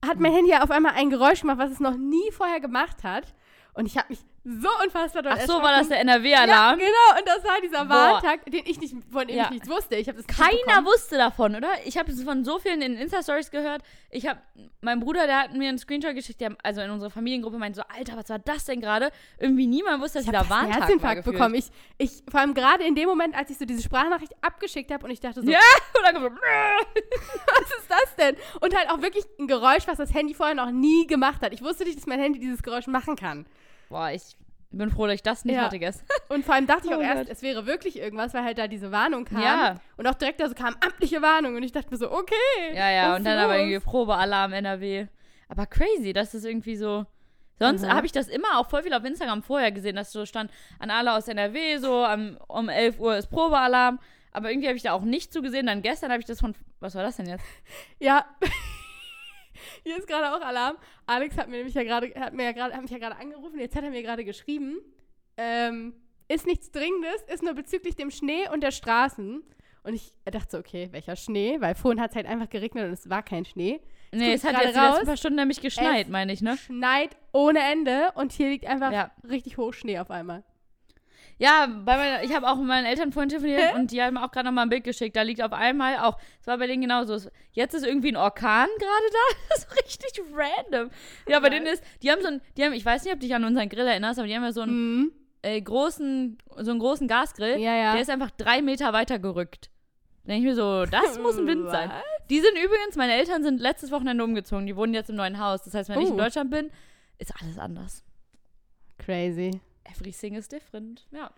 [0.05, 3.35] hat mein Handy auf einmal ein Geräusch gemacht, was es noch nie vorher gemacht hat.
[3.75, 6.79] Und ich habe mich so unfassbar doll Ach so, war das der Ja, NRW-Alarm?
[6.79, 7.89] genau, und das war dieser.
[7.89, 9.45] Warntag, den ich nicht, von dem Ja.
[9.45, 9.97] ich nichts wusste.
[9.97, 11.69] Ich habe das Keiner wusste davon, oder?
[11.85, 13.83] Ich habe es von so vielen in Insta-Stories gehört.
[14.11, 14.41] Ich habe,
[14.81, 17.97] mein Bruder, der hat mir einen Screenshot geschickt, der, also in unserer Familiengruppe meinte so,
[17.97, 19.11] Alter, was war das denn gerade?
[19.39, 21.37] Irgendwie niemand wusste, dass Ich dieser fast einen war Herzinfarkt gefühlt.
[21.37, 21.55] bekommen.
[21.55, 21.67] Ich,
[21.99, 25.13] ich, vor allem gerade in dem Moment, als ich so diese Sprachnachricht abgeschickt habe und
[25.13, 25.59] ich dachte so, Ja,
[25.97, 28.37] und dann so, was ist das denn?
[28.61, 31.53] Und halt auch wirklich ein Geräusch, was das Handy vorher noch nie gemacht hat.
[31.53, 33.47] Ich wusste nicht, dass mein Handy dieses Geräusch machen kann.
[33.93, 34.37] Boah, ich
[34.71, 35.63] bin froh, dass ich das nicht Ja.
[35.65, 36.07] hatte gestern.
[36.29, 37.29] Und vor allem dachte ich Oh auch erst, Gott.
[37.31, 39.43] es wäre wirklich irgendwas, weil halt da diese Warnung kam.
[39.43, 39.75] Ja.
[39.99, 41.55] Und auch direkt da so kam amtliche Warnung.
[41.57, 42.35] Und ich dachte mir so, okay.
[42.75, 43.45] Ja, ja, und dann los?
[43.45, 45.07] aber irgendwie Probealarm NRW.
[45.49, 47.05] Aber crazy, das ist irgendwie so.
[47.59, 47.93] Sonst Mhm.
[47.93, 50.91] habe ich das immer auch voll viel auf Instagram vorher gesehen, dass so stand an
[50.91, 53.99] alle aus NRW, so am, um 11 Uhr ist Probealarm.
[54.33, 55.67] Aber irgendwie habe ich da auch nicht zugesehen.
[55.67, 56.55] Dann gestern habe ich das von.
[56.81, 57.45] Was war das denn jetzt?
[58.01, 58.25] Ja.
[59.85, 60.77] Hier ist gerade auch Alarm.
[61.07, 63.59] Alex hat mir nämlich ja gerade, hat mir ja gerade, hat mich ja gerade angerufen.
[63.59, 64.79] Jetzt hat er mir gerade geschrieben.
[65.37, 65.95] Ähm,
[66.29, 69.43] ist nichts Dringendes, ist nur bezüglich dem Schnee und der Straßen.
[69.85, 71.57] Und ich dachte so, okay, welcher Schnee?
[71.61, 73.81] Weil vorhin hat es halt einfach geregnet und es war kein Schnee.
[74.13, 75.05] Nee, guck es hat jetzt die raus.
[75.05, 76.57] paar Stunden nämlich geschneit, Es meine ich, ne?
[76.57, 79.11] Schneit ohne Ende und hier liegt einfach Ja.
[79.29, 80.45] richtig hoch Schnee auf einmal.
[81.43, 84.31] Ja, bei meiner, ich habe auch mit meinen Eltern vorhin telefoniert und die haben auch
[84.31, 85.17] gerade noch mal ein Bild geschickt.
[85.17, 87.19] Da liegt auf einmal auch, es war bei denen genauso.
[87.51, 89.37] Jetzt ist irgendwie ein Orkan gerade da.
[89.49, 90.91] Das ist richtig random.
[91.27, 93.27] Ja, bei denen ist, die haben so ein, die haben, ich weiß nicht, ob du
[93.27, 95.13] dich an unseren Grill erinnerst, aber die haben ja so einen Mhm.
[95.43, 97.59] äh, großen, so einen großen Gasgrill.
[97.59, 97.93] Ja, ja.
[97.95, 99.69] Der ist einfach drei Meter weiter gerückt.
[100.25, 101.91] Da denke ich mir so, das muss ein Wind sein.
[102.31, 104.67] Die sind übrigens, meine Eltern sind letztes Wochenende umgezogen.
[104.67, 105.65] Die wohnen jetzt im neuen Haus.
[105.65, 106.19] Das heißt, wenn ich in Oh.
[106.19, 106.71] Deutschland bin,
[107.19, 108.05] ist alles anders.
[108.99, 109.61] Crazy.
[109.85, 111.07] Everything is different.
[111.11, 111.31] Ja.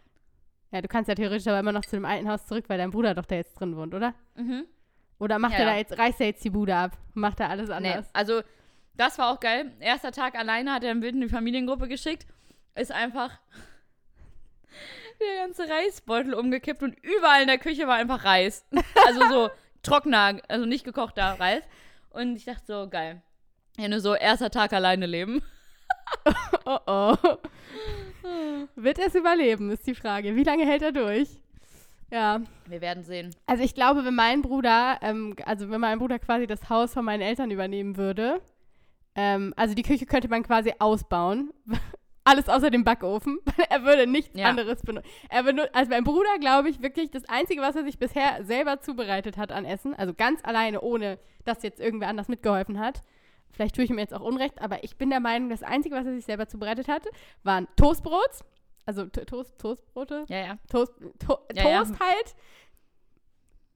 [0.70, 2.90] Ja, du kannst ja theoretisch aber immer noch zu dem alten Haus zurück, weil dein
[2.90, 4.14] Bruder doch da jetzt drin wohnt, oder?
[4.35, 4.64] Mhm.
[5.18, 6.98] Oder macht Ja, er da jetzt, reißt er jetzt die Bude ab?
[7.14, 8.11] Macht er alles Nee, anders?
[8.12, 8.42] also
[8.96, 9.70] das war auch geil.
[9.80, 12.26] Erster Tag alleine hat er ein Bild in die Familiengruppe geschickt.
[12.74, 13.30] Ist einfach
[15.20, 18.64] der ganze Reisbeutel umgekippt und überall in der Küche war einfach Reis.
[19.07, 19.50] Also so
[19.83, 21.62] trockener, also nicht gekochter Reis.
[22.11, 23.22] Und ich dachte so, geil.
[23.76, 25.42] Ja, nur so erster Tag alleine leben.
[26.66, 27.16] Oh oh.
[28.77, 30.37] Wird er es überleben, ist die Frage.
[30.37, 31.29] Wie lange hält er durch?
[32.11, 32.41] Ja.
[32.67, 33.35] Wir werden sehen.
[33.47, 37.05] Also ich glaube, wenn mein Bruder, ähm, also wenn mein Bruder quasi das Haus von
[37.05, 38.41] meinen Eltern übernehmen würde,
[39.17, 41.53] ähm, also die Küche könnte man quasi ausbauen.
[42.27, 43.39] Alles außer dem Backofen.
[43.69, 44.47] er würde nichts Ja.
[44.49, 45.07] anderes benutzen.
[45.29, 48.81] Er benut also mein Bruder, glaube ich, wirklich das Einzige, was er sich bisher selber
[48.81, 53.03] zubereitet hat an Essen, also ganz alleine, ohne dass jetzt irgendwer anders mitgeholfen hat,
[53.55, 56.05] vielleicht tue ich ihm jetzt auch Unrecht, aber ich bin der Meinung, das Einzige, was
[56.07, 57.09] er sich selber zubereitet hatte,
[57.43, 58.40] waren Toastbrot,
[58.87, 60.59] also Toast, Toastbrote, Ja, ja.
[60.71, 60.93] Toast,
[61.27, 61.79] to Ja, ja.
[61.79, 62.35] Toast halt.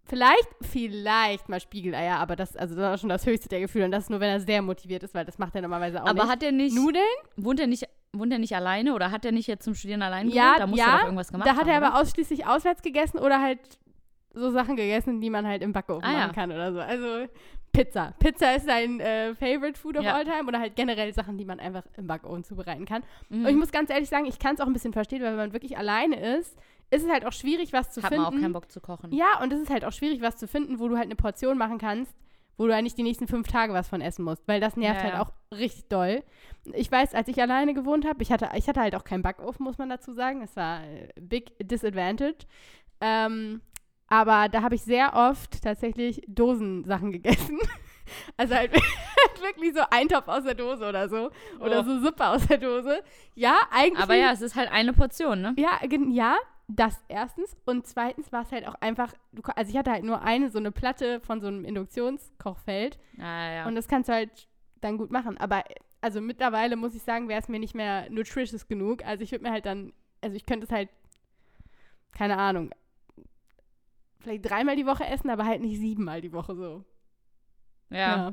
[0.05, 3.91] Vielleicht, vielleicht mal Spiegeleier, aber das, also das war schon das höchste der Gefühle und
[3.91, 6.33] das nur, wenn er sehr motiviert ist, weil das macht er normalerweise auch Aber nicht.
[6.33, 7.05] hat er nicht, Nudeln?
[7.37, 10.31] wohnt er nicht, wohnt er nicht alleine oder hat er nicht jetzt zum Studieren allein
[10.31, 10.61] Ja, gewohnt?
[10.61, 11.87] Da muss ja, er doch irgendwas gemacht Da hat haben, er oder?
[11.89, 13.61] aber ausschließlich auswärts gegessen oder halt
[14.33, 16.19] so Sachen gegessen, die man halt im Backofen Ah, ja.
[16.21, 16.81] machen kann oder so.
[16.81, 17.27] Also
[17.73, 18.15] Pizza.
[18.19, 20.15] Pizza ist sein äh, Favorite Food of Ja.
[20.15, 23.03] all time oder halt generell Sachen, die man einfach im Backofen zubereiten kann.
[23.29, 23.45] Mhm.
[23.45, 25.37] Und ich muss ganz ehrlich sagen, ich kann es auch ein bisschen verstehen, weil wenn
[25.37, 26.57] man wirklich alleine ist,
[26.91, 28.25] ist es halt auch schwierig, was zu hat finden.
[28.25, 29.13] man auch keinen Bock zu kochen.
[29.13, 31.59] Ja, und es ist halt auch schwierig, was zu finden, wo du halt eine Portion
[31.59, 32.15] machen kannst,
[32.57, 34.97] wo du halt nicht die nächsten fünf Tage was von essen musst, weil das nervt
[34.97, 35.23] Ja, halt ja.
[35.23, 36.23] auch richtig doll.
[36.73, 39.63] Ich weiß, als ich alleine gewohnt habe, ich hatte, ich hatte halt auch keinen Backofen,
[39.65, 40.41] muss man dazu sagen.
[40.41, 42.39] Das war äh, big disadvantage.
[43.01, 43.61] Ähm,
[44.09, 47.59] aber da habe ich sehr oft tatsächlich Dosensachen gegessen.
[48.39, 48.73] Also halt
[49.43, 51.31] wirklich so Eintopf aus der Dose oder so.
[51.61, 51.83] Oder Oh.
[51.83, 53.03] so Suppe aus der Dose.
[53.35, 54.03] Ja, eigentlich.
[54.03, 55.55] Aber ja, es ist halt eine Portion, ne?
[55.59, 56.37] Ja, ja,
[56.69, 57.55] das erstens.
[57.67, 59.13] Und zweitens war es halt auch einfach,
[59.55, 62.99] also ich hatte halt nur eine, so eine Platte von so einem Induktionskochfeld.
[63.19, 63.67] Ja, ja.
[63.67, 64.49] Und das kannst du halt
[64.81, 65.37] dann gut machen.
[65.37, 65.63] Aber
[66.01, 69.05] also mittlerweile muss ich sagen, wäre es mir nicht mehr nutritious genug.
[69.05, 69.93] Also ich würde mir halt dann,
[70.23, 70.89] also ich könnte es halt,
[72.17, 72.71] keine Ahnung,
[74.21, 76.85] vielleicht dreimal die Woche essen, aber halt nicht siebenmal die Woche so.
[77.91, 78.33] ja.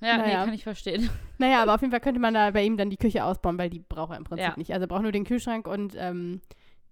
[0.00, 0.44] Ja, nee, Naja.
[0.44, 1.08] kann ich verstehen.
[1.38, 3.70] Naja, aber auf jeden Fall könnte man da bei ihm dann die Küche ausbauen, weil
[3.70, 4.54] die braucht er im Prinzip Ja.
[4.56, 4.72] nicht.
[4.72, 6.40] Also er braucht nur den Kühlschrank und ähm,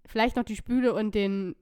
[0.06, 1.56] vielleicht noch die Spüle und den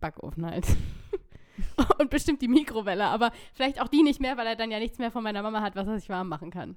[0.00, 0.66] Backofen halt.
[1.98, 4.96] und bestimmt die Mikrowelle, aber vielleicht auch die nicht mehr, weil er dann ja nichts
[4.98, 6.76] mehr von meiner Mama hat, was er sich warm machen kann.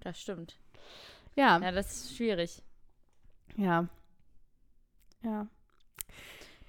[0.00, 0.58] Das stimmt.
[1.36, 2.62] Ja, Ja, das ist schwierig.
[3.56, 3.86] ja.
[5.22, 5.46] Ja.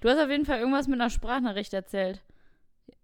[0.00, 2.22] Du hast auf jeden Fall irgendwas mit einer Sprachnachricht erzählt.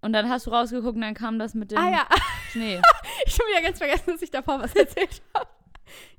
[0.00, 2.06] Und dann hast du rausgeguckt und dann kam das mit dem Ah ja,
[2.50, 2.80] Schnee.
[3.26, 5.48] ich habe wieder ganz vergessen, dass ich davor was erzählt habe.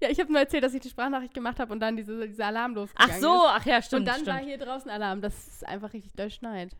[0.02, 2.48] Ja, ich habe nur erzählt, dass ich die Sprachnachricht gemacht habe und dann diese, dieser
[2.48, 3.52] Alarm losgegangen Ach so, ist.
[3.56, 4.50] ach ja, stimmt, und dann war stimmt.
[4.50, 5.22] hier draußen Alarm.
[5.22, 6.76] Das ist einfach richtig doll schneit.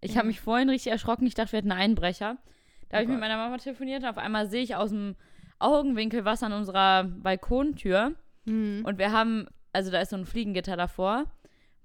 [0.00, 1.26] Ich habe mich vorhin richtig erschrocken.
[1.26, 2.36] Ich dachte, wir hätten einen Einbrecher.
[2.88, 5.16] Da habe Oh ich mit meiner Mama telefoniert und auf einmal sehe ich aus dem
[5.58, 8.14] Augenwinkel was an unserer Balkontür.
[8.44, 8.84] Mhm.
[8.84, 11.24] Und wir haben, also da ist so ein Fliegengitter davor,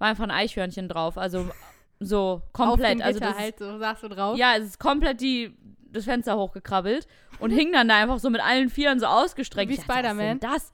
[0.00, 1.16] war einfach ein Eichhörnchen drauf.
[1.18, 1.48] Also
[2.00, 2.96] so komplett.
[2.96, 4.36] Auf dem also das halt so, sagst du drauf.
[4.36, 5.54] Ja, es ist komplett die,
[5.92, 7.06] das Fenster hochgekrabbelt
[7.38, 9.70] und hing dann da einfach so mit allen Vieren so ausgestreckt.
[9.70, 10.40] Wie Spider-Man.
[10.40, 10.72] das?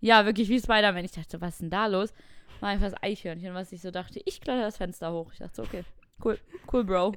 [0.00, 1.04] Ja, wirklich wie Spider-Man.
[1.04, 2.12] Ich dachte, was ist denn da los?
[2.60, 5.30] War einfach das Eichhörnchen, was ich so dachte, ich kletter das Fenster hoch.
[5.32, 5.84] Ich dachte so, okay,
[6.24, 6.38] cool,
[6.72, 7.12] cool, Bro.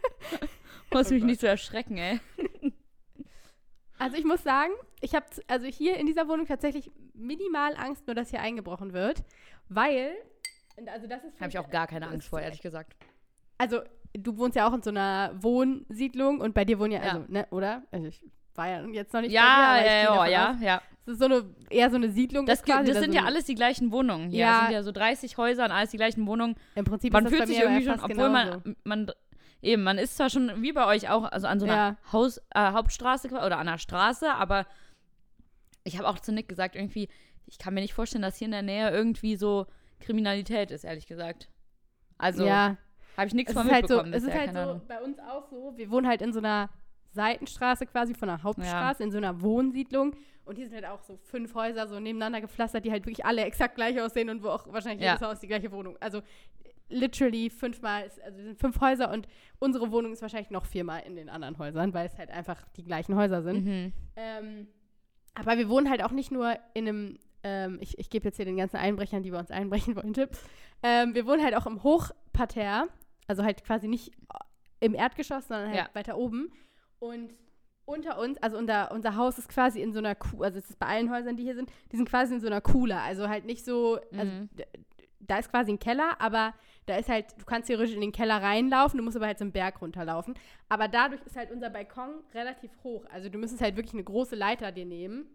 [0.92, 2.20] Muss Oh mich nicht so erschrecken, ey.
[3.98, 8.14] Also ich muss sagen, ich habe also hier in dieser Wohnung tatsächlich minimal Angst, nur
[8.14, 9.24] dass hier eingebrochen wird,
[9.68, 10.12] weil
[10.86, 12.94] also das ist Habe ich auch gar keine Angst vor, ehrlich gesagt.
[13.58, 13.80] Also
[14.12, 17.12] du wohnst ja auch in so einer Wohnsiedlung und bei dir wohnen ja, Ja.
[17.12, 17.82] also ne, oder?
[17.90, 18.22] Also ich
[18.54, 20.82] war ja jetzt noch nicht Ja, dir, ja, ja, ja, ja.
[21.04, 23.44] Es ist so eine eher so eine Siedlung Das, das oder sind so ja alles
[23.44, 24.40] die gleichen Wohnungen hier.
[24.40, 24.50] Ja.
[24.52, 26.56] Das sind ja so 30 Häuser und alles die gleichen Wohnungen.
[26.74, 28.60] im Prinzip Man ist das fühlt sich irgendwie ja schon, obwohl genauso.
[28.64, 29.12] man, man,
[29.62, 31.96] eben, man ist zwar schon wie bei euch auch, also an so einer Ja.
[32.12, 34.66] Haus, äh, Hauptstraße oder an einer Straße, aber
[35.84, 37.08] ich habe auch zu Nick gesagt, irgendwie,
[37.46, 39.66] ich kann mir nicht vorstellen, dass hier in der Nähe irgendwie so
[40.06, 41.48] Kriminalität ist, ehrlich gesagt.
[42.18, 42.76] Also, ja,
[43.16, 44.82] habe ich nichts von ist halt so, mitbekommen es ist halt so Ahnung.
[44.86, 46.70] bei uns auch so, wir wohnen halt in so einer
[47.12, 50.14] Seitenstraße quasi von einer Hauptstraße, in so einer Wohnsiedlung
[50.44, 53.42] und hier sind halt auch so fünf Häuser so nebeneinander gepflastert, die halt wirklich alle
[53.50, 55.14] exakt gleich aussehen und wo auch wahrscheinlich Ja.
[55.14, 55.96] jedes Haus die gleiche Wohnung.
[56.00, 56.22] Also
[56.88, 59.26] literally fünfmal, also sind fünf Häuser und
[59.58, 62.84] unsere Wohnung ist wahrscheinlich noch viermal in den anderen Häusern, weil es halt einfach die
[62.84, 63.64] gleichen Häuser sind.
[63.64, 63.92] Mhm.
[64.14, 64.68] Ähm,
[65.34, 68.44] aber wir wohnen halt auch nicht nur in einem, ähm, ich, ich gebe jetzt hier
[68.44, 70.42] den ganzen Einbrechern, die bei uns einbrechen wollen, Tipps.
[70.82, 72.88] Ähm, wir wohnen halt auch im Hochparterre,
[73.28, 74.12] also halt quasi nicht
[74.80, 75.88] im Erdgeschoss, sondern halt Ja.
[75.94, 76.52] weiter oben.
[76.98, 77.32] Und
[77.84, 80.78] unter uns, also unser, unser Haus ist quasi in so einer Kuh, also es ist
[80.78, 82.98] bei allen Häusern, die hier sind, die sind quasi in so einer Kuhle.
[83.00, 84.48] Also halt nicht so, also Mhm.
[85.20, 86.52] da ist quasi ein Keller, aber
[86.86, 89.44] da ist halt, du kannst theoretisch in den Keller reinlaufen, du musst aber halt so
[89.44, 90.34] einen Berg runterlaufen.
[90.68, 93.04] Aber dadurch ist halt unser Balkon relativ hoch.
[93.12, 95.26] Also du müsstest halt wirklich eine große Leiter dir nehmen.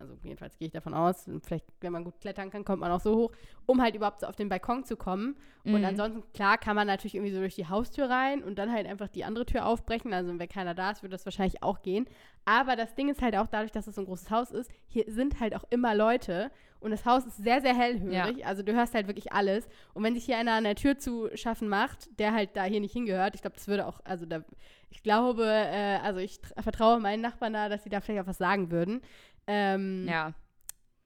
[0.00, 1.26] Also jedenfalls gehe ich davon aus.
[1.26, 3.32] Und vielleicht, wenn man gut klettern kann, kommt man auch so hoch,
[3.66, 5.36] um halt überhaupt so auf den Balkon zu kommen.
[5.64, 5.84] Und Mhm.
[5.84, 9.08] ansonsten, klar, kann man natürlich irgendwie so durch die Haustür rein und dann halt einfach
[9.08, 10.14] die andere Tür aufbrechen.
[10.14, 12.06] Also wenn keiner da ist, würde das wahrscheinlich auch gehen.
[12.44, 15.04] Aber das Ding ist halt auch dadurch, dass es so ein großes Haus ist, hier
[15.08, 18.46] sind halt auch immer Leute und das Haus ist sehr, sehr hellhörig.
[18.46, 19.68] Also du hörst halt wirklich alles.
[19.94, 22.80] Und wenn sich hier einer an der Tür zu schaffen macht, der halt da hier
[22.80, 24.42] nicht hingehört, ich glaube, das würde auch, also da,
[24.88, 28.28] ich glaube, äh, also ich tr- vertraue meinen Nachbarn da, dass sie da vielleicht auch
[28.28, 29.02] was sagen würden.
[29.48, 30.32] Ähm, Ja.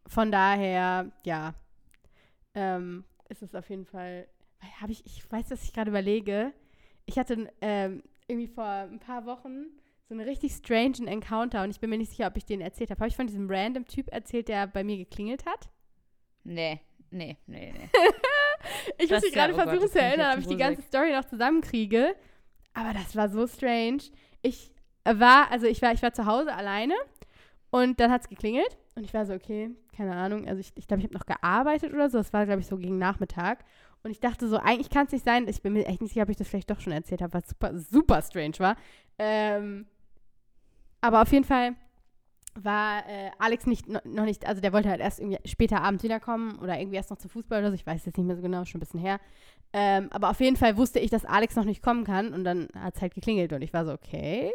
[0.09, 1.55] Von daher, ja,
[2.55, 4.26] ähm, ist es auf jeden Fall,
[4.81, 6.52] habe ich, ich weiß, dass ich gerade überlege,
[7.07, 9.66] ich hatte ähm, irgendwie vor ein paar Wochen
[10.09, 12.90] so einen richtig strangen Encounter und ich bin mir nicht sicher, ob ich den erzählt
[12.90, 13.00] habe.
[13.00, 15.70] Habe ich von diesem random Typ erzählt, der bei mir geklingelt hat?
[16.44, 17.88] Nee, nee, nee, nee.
[18.98, 21.24] ich muss mich ja- gerade oh versuchen zu erinnern, ob ich die ganze Story noch
[21.24, 22.14] zusammenkriege.
[22.74, 24.02] Aber das war so strange.
[24.42, 24.72] Ich
[25.05, 26.94] war, also ich war, ich war zu Hause alleine
[27.72, 30.46] und dann hat es geklingelt und ich war so, okay, keine Ahnung.
[30.46, 32.18] Also ich glaube, ich, glaub, ich habe noch gearbeitet oder so.
[32.18, 33.64] Das war, glaube ich, so gegen Nachmittag.
[34.04, 35.48] Und ich dachte so, eigentlich kann es nicht sein.
[35.48, 37.48] Ich bin mir echt nicht sicher, ob ich das vielleicht doch schon erzählt habe, was
[37.48, 38.76] super, super strange war.
[39.18, 39.87] Ähm,
[41.00, 41.74] aber auf jeden Fall
[42.54, 46.04] war äh, Alex nicht, no- noch nicht, also der wollte halt erst irgendwie später abends
[46.04, 47.74] wiederkommen oder irgendwie erst noch zum Fußball oder so.
[47.76, 49.20] Ich weiß jetzt nicht mehr so genau, schon ein bisschen her.
[49.72, 52.68] Ähm, aber auf jeden Fall wusste ich, dass Alex noch nicht kommen kann und dann
[52.78, 54.52] hat es halt geklingelt und ich war so, okay,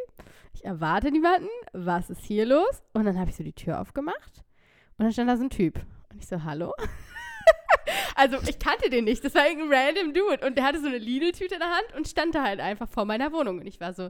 [0.53, 2.83] ich erwarte niemanden, was ist hier los?
[2.93, 4.43] Und dann habe ich so die Tür aufgemacht
[4.97, 5.79] und dann stand da so ein Typ.
[6.11, 6.73] Und ich so, hallo?
[8.15, 10.99] also ich kannte den nicht, das war irgendein random Dude und der hatte so eine
[10.99, 13.93] Lidl-Tüte in der Hand und stand da halt einfach vor meiner Wohnung und ich war
[13.93, 14.09] so,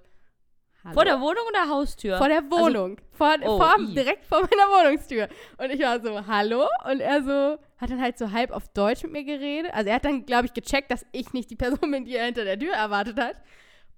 [0.88, 0.94] hallo?
[0.94, 2.18] Vor der Wohnung oder Haustür?
[2.18, 2.98] Vor der Wohnung.
[3.12, 5.28] vor, Oh, vor, direkt vor meiner Wohnungstür.
[5.58, 6.66] Und ich war so, hallo?
[6.90, 9.72] Und er so, hat dann halt so halb auf Deutsch mit mir geredet.
[9.74, 12.26] Also er hat dann, glaube ich, gecheckt, dass ich nicht die Person bin, die er
[12.26, 13.36] hinter der Tür erwartet hat.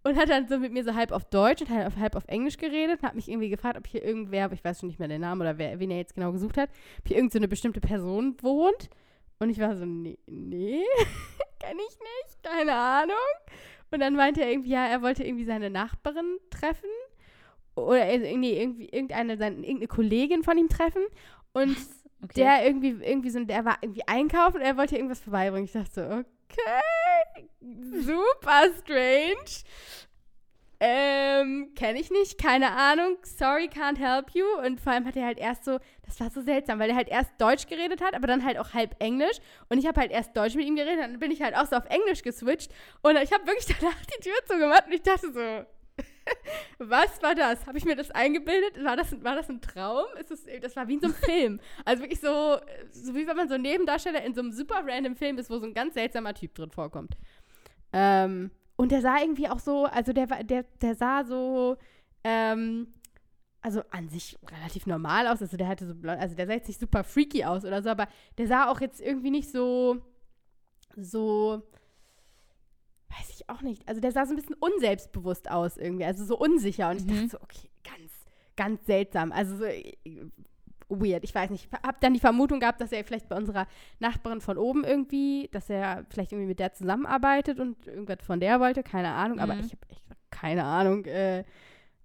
[0.01, 2.23] Und hat dann so mit mir so halb auf Deutsch und halb auf, halb auf
[2.27, 4.97] Englisch geredet und hat mich irgendwie gefragt, ob hier irgendwer, aber ich weiß schon nicht
[4.97, 7.39] mehr den Namen oder wer, wen er jetzt genau gesucht hat, ob hier irgend so
[7.39, 8.89] eine bestimmte Person wohnt.
[9.39, 10.83] Und ich war so, nee, nee,
[11.59, 13.15] kenne ich nicht, keine Ahnung.
[13.91, 16.89] Und dann meinte er irgendwie, ja, er wollte irgendwie seine Nachbarin treffen.
[17.75, 21.03] Oder also irgendwie, irgendwie irgendeine, seine, irgendeine Kollegin von ihm treffen.
[21.53, 21.77] Und
[22.23, 22.33] okay.
[22.35, 25.65] der irgendwie, irgendwie so, der war irgendwie einkaufen und er wollte irgendwas vorbeibringen.
[25.65, 27.47] Ich dachte so, okay,
[28.01, 29.63] super strange.
[30.81, 34.45] Ähm, kenne ich nicht, keine Ahnung, sorry, can't help you.
[34.65, 37.09] Und vor allem hat er halt erst so, das war so seltsam, weil er halt
[37.09, 39.37] erst Deutsch geredet hat, aber dann halt auch halb Englisch.
[39.67, 41.75] Und ich habe halt erst Deutsch mit ihm geredet, dann bin ich halt auch so
[41.75, 42.71] auf Englisch geswitcht.
[43.01, 45.65] Und ich habe wirklich danach die Tür zugemacht und ich dachte so,
[46.79, 47.65] was war das?
[47.67, 48.81] Habe ich mir das eingebildet?
[48.83, 50.05] War das, war das ein Traum?
[50.17, 51.59] Ist das, das war wie in so einem Film.
[51.83, 52.57] Also wirklich so,
[52.91, 55.65] so wie wenn man so Nebendarsteller in so einem super random Film ist, wo so
[55.65, 57.17] ein ganz seltsamer Typ drin vorkommt.
[57.91, 61.75] Ähm, und der sah irgendwie auch so, also der, war- der, der sah so,
[62.23, 62.93] ähm,
[63.61, 65.41] also an sich relativ normal aus.
[65.41, 67.89] Also der hatte so, blond- also der sah jetzt nicht super freaky aus oder so,
[67.89, 69.97] aber der sah auch jetzt irgendwie nicht so,
[70.95, 71.61] so,
[73.09, 73.85] weiß ich auch nicht.
[73.87, 76.89] Also der sah so ein bisschen unselbstbewusst aus irgendwie, also so unsicher.
[76.89, 77.09] Und ich Mhm.
[77.09, 78.11] dachte so, okay, ganz,
[78.55, 79.33] ganz seltsam.
[79.33, 79.93] Also so äh,
[80.89, 81.23] weird.
[81.23, 81.67] Ich weiß nicht.
[81.71, 83.67] Ich habe dann die Vermutung gehabt, dass er vielleicht bei unserer
[83.99, 88.59] Nachbarin von oben irgendwie, dass er vielleicht irgendwie mit der zusammenarbeitet und irgendwas von der
[88.59, 88.83] wollte.
[88.83, 89.39] Keine Ahnung.
[89.39, 89.59] Aber Mhm.
[89.61, 91.43] ich habe echt keine Ahnung, äh,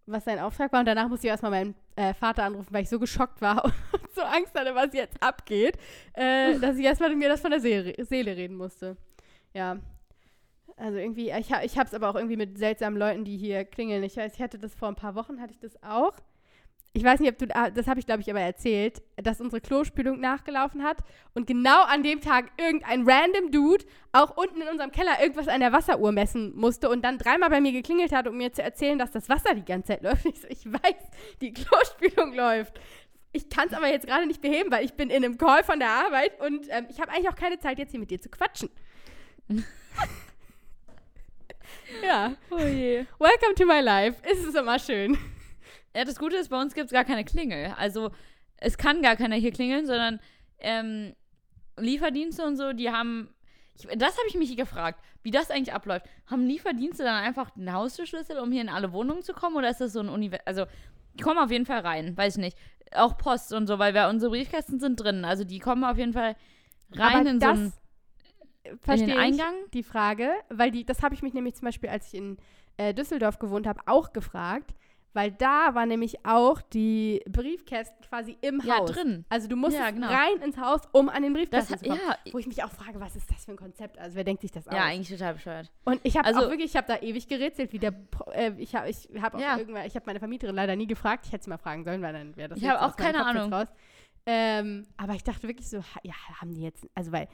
[0.06, 0.80] was sein Auftrag war.
[0.80, 3.72] Und danach musste ich erstmal meinen äh, Vater anrufen, weil ich so geschockt war und
[4.14, 5.78] so Angst hatte, was jetzt abgeht,
[6.12, 8.96] äh, dass ich erstmal mir das von der Seele, Seele reden musste.
[9.54, 9.78] Ja.
[10.76, 13.64] Also irgendwie, ich, ha- ich habe es aber auch irgendwie mit seltsamen Leuten, die hier
[13.64, 14.02] klingeln.
[14.02, 16.14] Ich weiß, ich hatte das vor ein paar Wochen, hatte ich das auch.
[16.96, 19.60] Ich weiß nicht, ob du, ah, das habe ich glaube ich aber erzählt, dass unsere
[19.60, 20.98] Klospülung nachgelaufen hat
[21.34, 25.58] und genau an dem Tag irgendein random Dude auch unten in unserem Keller irgendwas an
[25.58, 28.96] der Wasseruhr messen musste und dann dreimal bei mir geklingelt hat, um mir zu erzählen,
[28.96, 30.24] dass das Wasser die ganze Zeit läuft.
[30.34, 30.94] Ich, so, ich weiß,
[31.40, 32.80] die Klospülung läuft.
[33.32, 35.80] Ich kann es aber jetzt gerade nicht beheben, weil ich bin in einem Call von
[35.80, 38.28] der Arbeit und ähm, ich habe eigentlich auch keine Zeit, jetzt hier mit dir zu
[38.28, 38.70] quatschen.
[42.04, 43.04] ja, Oh je.
[43.18, 44.16] welcome to my life.
[44.30, 45.18] Ist es immer schön.
[45.94, 47.74] Ja, das Gute ist, bei uns gibt es gar keine Klingel.
[47.76, 48.10] Also
[48.56, 50.20] es kann gar keiner hier klingeln, sondern
[50.58, 51.14] ähm,
[51.78, 53.28] Lieferdienste und so, die haben.
[53.76, 56.06] Ich, das habe ich mich gefragt, wie das eigentlich abläuft.
[56.26, 59.56] Haben Lieferdienste dann einfach den Haustürschlüssel, um hier in alle Wohnungen zu kommen?
[59.56, 60.40] Oder ist das so ein Univers...
[60.44, 60.66] Also,
[61.14, 62.58] die kommen auf jeden Fall rein, weiß ich nicht.
[62.92, 65.24] Auch Post und so, weil wir, unsere Briefkästen sind drin.
[65.24, 66.36] Also, die kommen auf jeden Fall
[66.92, 67.72] rein Aber in so einen,
[68.62, 69.22] in verstehe den ich.
[69.22, 69.54] Eingang.
[69.72, 72.36] die Frage, weil die, das habe ich mich nämlich zum Beispiel, als ich in
[72.76, 74.72] äh, Düsseldorf gewohnt habe, auch gefragt,
[75.14, 78.90] weil da war nämlich auch die Briefkästen quasi im Ja, Haus.
[78.92, 79.24] drin.
[79.28, 80.08] Also du musst Ja, genau.
[80.08, 82.00] rein ins Haus, um an den Das, Briefkasten zu kommen.
[82.06, 83.96] ja, Wo ich mich auch frage, was ist das für ein Konzept?
[83.98, 84.74] Also wer denkt sich das aus?
[84.74, 85.70] ja, eigentlich total bescheuert.
[85.84, 87.94] Und ich habe Also- auch wirklich, ich habe da ewig gerätselt, wie der,
[88.32, 89.56] äh, ich habe ich hab auch Ja.
[89.56, 92.12] irgendwann, ich habe meine Vermieterin leider nie gefragt, ich hätte sie mal fragen sollen, weil
[92.12, 93.64] dann wäre das Ich habe auch keine Kopf Ahnung.
[94.26, 97.28] Ähm, aber ich dachte wirklich so, ja, haben die jetzt, also weil,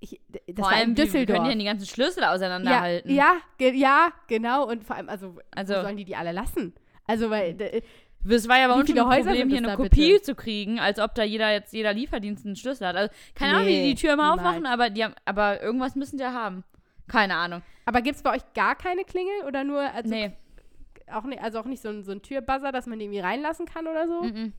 [0.00, 1.36] ich, das Vor allem, in die Düsseldorf.
[1.38, 3.08] können ja die ganzen Schlüssel auseinanderhalten.
[3.08, 4.68] Ja, ja, ge ja, genau.
[4.68, 6.74] Und vor allem, also, Also- sollen die die alle lassen?
[7.06, 7.82] Also, weil, d-
[8.24, 10.22] Das war ja bei uns schon ein Häuser Problem, hier es eine Kopie bitte?
[10.22, 12.96] zu kriegen, als ob da jeder jetzt jeder Lieferdienst einen Schlüssel hat.
[12.96, 16.18] Also keine Ahnung, wie die die Tür immer aufmachen, aber die haben, aber irgendwas müssen
[16.18, 16.62] die ja haben.
[17.08, 17.62] Keine Ahnung.
[17.84, 20.32] aber gibt es bei euch gar keine Klingel oder nur, also, nee.
[21.12, 23.66] auch, nicht, also auch nicht so ein, so ein Türbuzzer, dass man die irgendwie reinlassen
[23.66, 24.22] kann oder so?
[24.22, 24.52] Mm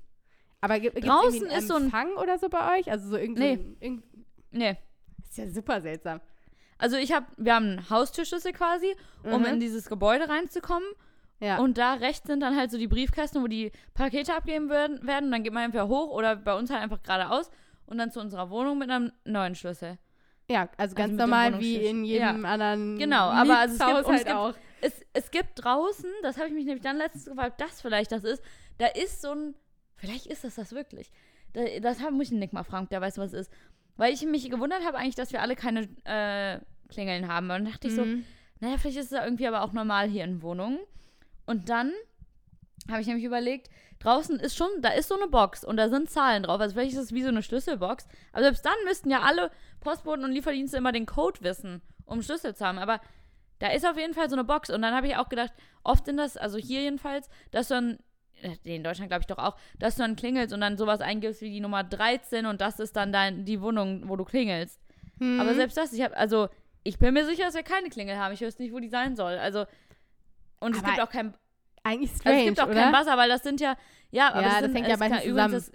[0.61, 2.91] Aber gibt es einen ist so ein- Empfang oder so bei euch?
[2.91, 3.59] Also so irgendwie, Nee.
[3.79, 4.03] irgend,
[4.51, 4.77] Nee.
[5.27, 6.19] ist ja super seltsam.
[6.77, 9.45] Also ich habe, wir haben einen Haustürschlüssel quasi, um Mhm.
[9.47, 10.87] in dieses Gebäude reinzukommen.
[11.43, 11.57] Ja.
[11.59, 15.05] Und da rechts sind dann halt so die Briefkästen, wo die Pakete abgeben werden.
[15.05, 15.25] werden.
[15.25, 17.51] Und dann geht man entweder hoch oder bei uns halt einfach geradeaus
[17.85, 19.97] und dann zu unserer Wohnung mit einem neuen Schlüssel.
[20.49, 24.05] ja, also ganz mit dem normal wie in jedem anderen Genau, aber also es gibt-
[24.07, 24.53] und es gibt- auch.
[24.81, 28.23] Es, es gibt draußen, das habe ich mich nämlich dann letztens gefragt, das vielleicht das
[28.25, 28.43] ist,
[28.77, 29.55] da ist so ein,
[29.95, 31.09] vielleicht ist das das wirklich.
[31.53, 33.53] Da, das muss ich den Nick mal fragen, der weiß, was es ist.
[33.95, 37.45] Weil ich mich gewundert habe eigentlich, dass wir alle keine äh, Klingeln haben.
[37.45, 38.25] Und dann dachte ich so, Mhm.
[38.59, 40.79] naja, vielleicht ist es ja irgendwie aber auch normal hier in Wohnungen.
[41.45, 41.91] Und dann
[42.89, 46.09] habe ich nämlich überlegt, draußen ist schon, da ist so eine Box und da sind
[46.09, 46.59] Zahlen drauf.
[46.59, 48.07] Also vielleicht ist es wie so eine Schlüsselbox.
[48.33, 52.55] Aber selbst dann müssten ja alle Postboten und Lieferdienste immer den Code wissen, um Schlüssel
[52.55, 52.77] zu haben.
[52.77, 52.99] Aber
[53.59, 54.69] da ist auf jeden Fall so eine Box.
[54.69, 55.53] Und dann habe ich auch gedacht,
[55.83, 57.99] oft sind das, also hier jedenfalls, dass du dann,
[58.41, 61.41] äh, in Deutschland glaube ich doch auch, dass du dann klingelst und dann sowas eingibst
[61.41, 64.81] wie die Nummer 13 und das ist dann dein, die Wohnung, wo du klingelst.
[65.19, 65.39] Mhm.
[65.39, 66.49] Aber selbst das, ich habe, also,
[66.83, 68.33] ich bin mir sicher, dass wir keine Klingel haben.
[68.33, 69.37] Ich wüsste nicht, wo die sein soll.
[69.37, 69.65] Also,
[70.63, 71.33] und es Aber gibt auch kein,
[71.83, 72.81] Eigentlich strange, also es gibt auch oder?
[72.81, 73.75] keinen Buzzer, weil das sind ja,
[74.11, 75.53] ja, aber Ja, das, das sind, hängt ja es meistens kann zusammen.
[75.53, 75.71] Das,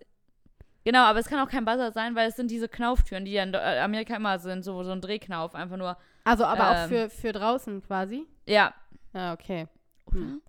[0.85, 3.43] genau, aber es kann auch kein Buzzer sein, weil es sind diese Knauftüren, die ja
[3.43, 6.89] in äh, Amerika immer sind, so, so ein Drehknauf, einfach nur, Also aber auch Ähm.
[6.89, 8.27] für, für draußen quasi.
[8.47, 8.73] ja.
[9.15, 9.67] Ja, okay.
[10.07, 10.19] Oder?
[10.21, 10.43] Hm.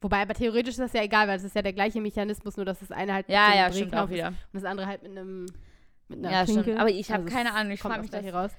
[0.00, 2.64] Wobei, aber theoretisch ist das ja egal, weil es ist ja der gleiche Mechanismus, nur
[2.66, 4.28] dass das eine halt mit Ja, einem ja, stimmt auch wieder.
[4.28, 5.46] ist und das andere halt mit einem
[6.08, 6.62] mit einer Ja, Klinke.
[6.62, 6.80] stimmt.
[6.80, 8.20] Aber ich habe Also keine es Ahnung, ich frage mich das.
[8.20, 8.52] Gleiche raus.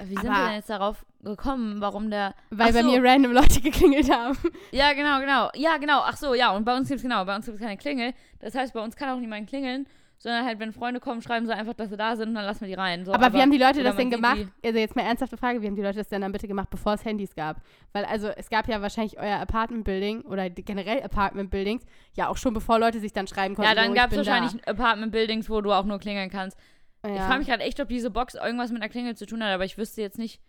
[0.00, 2.34] Wie sind Aber- wir denn jetzt darauf gekommen, warum der.
[2.50, 2.90] Weil Ach bei so.
[2.90, 4.36] mir random Leute geklingelt haben.
[4.72, 5.50] Ja, genau, genau.
[5.54, 6.00] Ja, genau.
[6.04, 6.50] Ach so, ja.
[6.54, 8.12] Und bei uns gibt es genau, bei uns gibt es keine Klingel.
[8.40, 9.86] Das heißt, bei uns kann auch niemand klingeln,
[10.18, 12.60] sondern halt, wenn Freunde kommen, schreiben sie einfach, dass sie da sind und dann lassen
[12.62, 13.04] wir die rein.
[13.04, 14.46] So, aber, wie haben die Leute das denn gemacht?
[14.64, 16.94] Also jetzt mal ernsthafte Frage, wie haben die Leute das denn dann bitte gemacht, bevor
[16.94, 17.56] es Handys gab?
[17.92, 22.52] Weil also es gab ja wahrscheinlich euer Apartment-Building oder die- generell Apartment-Buildings, ja auch schon
[22.54, 23.70] bevor Leute sich dann schreiben Die, konnten.
[23.70, 26.58] ja, dann oh, gab es wahrscheinlich Apartment-Buildings, wo du auch nur klingeln kannst.
[27.04, 27.10] Da.
[27.10, 27.26] Ich Ja.
[27.26, 29.64] frage mich gerade echt, ob diese Box irgendwas mit einer Klingel zu tun hat, aber
[29.64, 30.40] ich wüsste jetzt nicht.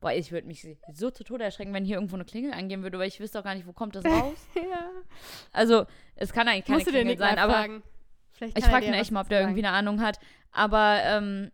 [0.00, 2.98] Boah, ich würde mich so zu Tode erschrecken, wenn hier irgendwo eine Klingel angehen würde,
[2.98, 4.38] weil ich wüsste auch gar nicht, wo kommt das raus.
[4.54, 4.88] ja.
[5.52, 5.84] Also,
[6.16, 7.82] es kann eigentlich keine Musst Klingel sein, aber fragen.
[8.32, 10.18] Vielleicht ich frage ihn echt mal, ob der irgendwie eine Ahnung hat.
[10.52, 11.50] Aber, ähm,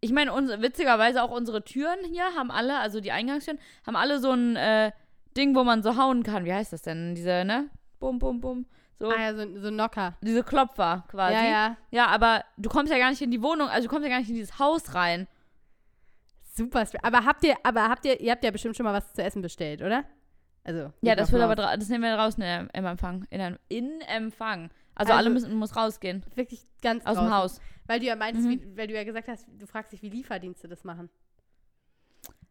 [0.00, 0.30] ich meine,
[0.62, 4.92] witzigerweise auch unsere Türen hier haben alle, also die Eingangstüren, haben alle so ein äh,
[5.36, 6.44] Ding, wo man so hauen kann.
[6.44, 7.16] Wie heißt das denn?
[7.16, 7.68] Diese, ne?
[7.98, 8.66] Bum, bum, bum.
[9.00, 10.16] So, Ah ja, so, so Knocker.
[10.22, 11.34] diese Klopfer quasi.
[11.34, 11.76] Ja, ja.
[11.90, 14.18] Ja, aber du kommst ja gar nicht in die Wohnung, also du kommst ja gar
[14.18, 15.28] nicht in dieses Haus rein.
[16.54, 16.84] Super.
[17.02, 19.42] Aber habt ihr, aber habt ihr, ihr habt ja bestimmt schon mal was zu essen
[19.42, 20.04] bestellt, oder?
[20.64, 20.92] Also.
[21.02, 23.24] Ja, das wird aber das nehmen wir raus in der- im Empfang.
[23.30, 24.70] In, einem- in Empfang.
[24.94, 26.24] Also, Also- alle müssen muss rausgehen.
[26.28, 26.36] aus.
[26.36, 27.34] Wirklich ganz Aus dem draußen.
[27.34, 27.60] Haus.
[27.86, 28.50] Weil du ja meintest, Mhm.
[28.50, 31.08] wie, weil du ja gesagt hast, du fragst dich, wie Lieferdienste das machen.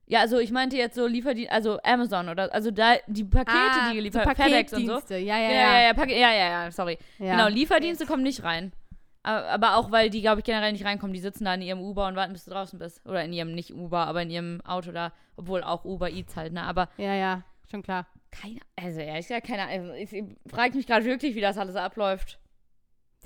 [0.09, 3.57] Ja, also ich meinte jetzt so Lieferdienst, also Amazon oder also da die Pakete,
[3.91, 5.13] die geliefert Ah, so FedEx und so.
[5.15, 5.51] Ja, ja, Ja, ja.
[5.51, 6.97] ja, ja, Pake- ja, ja, ja, sorry.
[7.19, 7.31] ja.
[7.31, 8.71] Genau, Lieferdienste kommen nicht rein.
[9.23, 11.13] Aber auch, weil die, glaube ich, generell nicht reinkommen.
[11.13, 13.05] Die sitzen da in ihrem Uber und warten, bis du draußen bist.
[13.05, 15.11] Oder in ihrem, nicht Uber, aber in ihrem Auto da.
[15.35, 16.63] Obwohl auch Uber Eats halt, ne?
[16.63, 18.07] Aber Ja, ja, schon klar.
[18.31, 19.93] keine, also ehrlich gesagt, keine Ahnung.
[19.95, 22.39] Ich, ich frage mich gerade wirklich, wie das alles abläuft.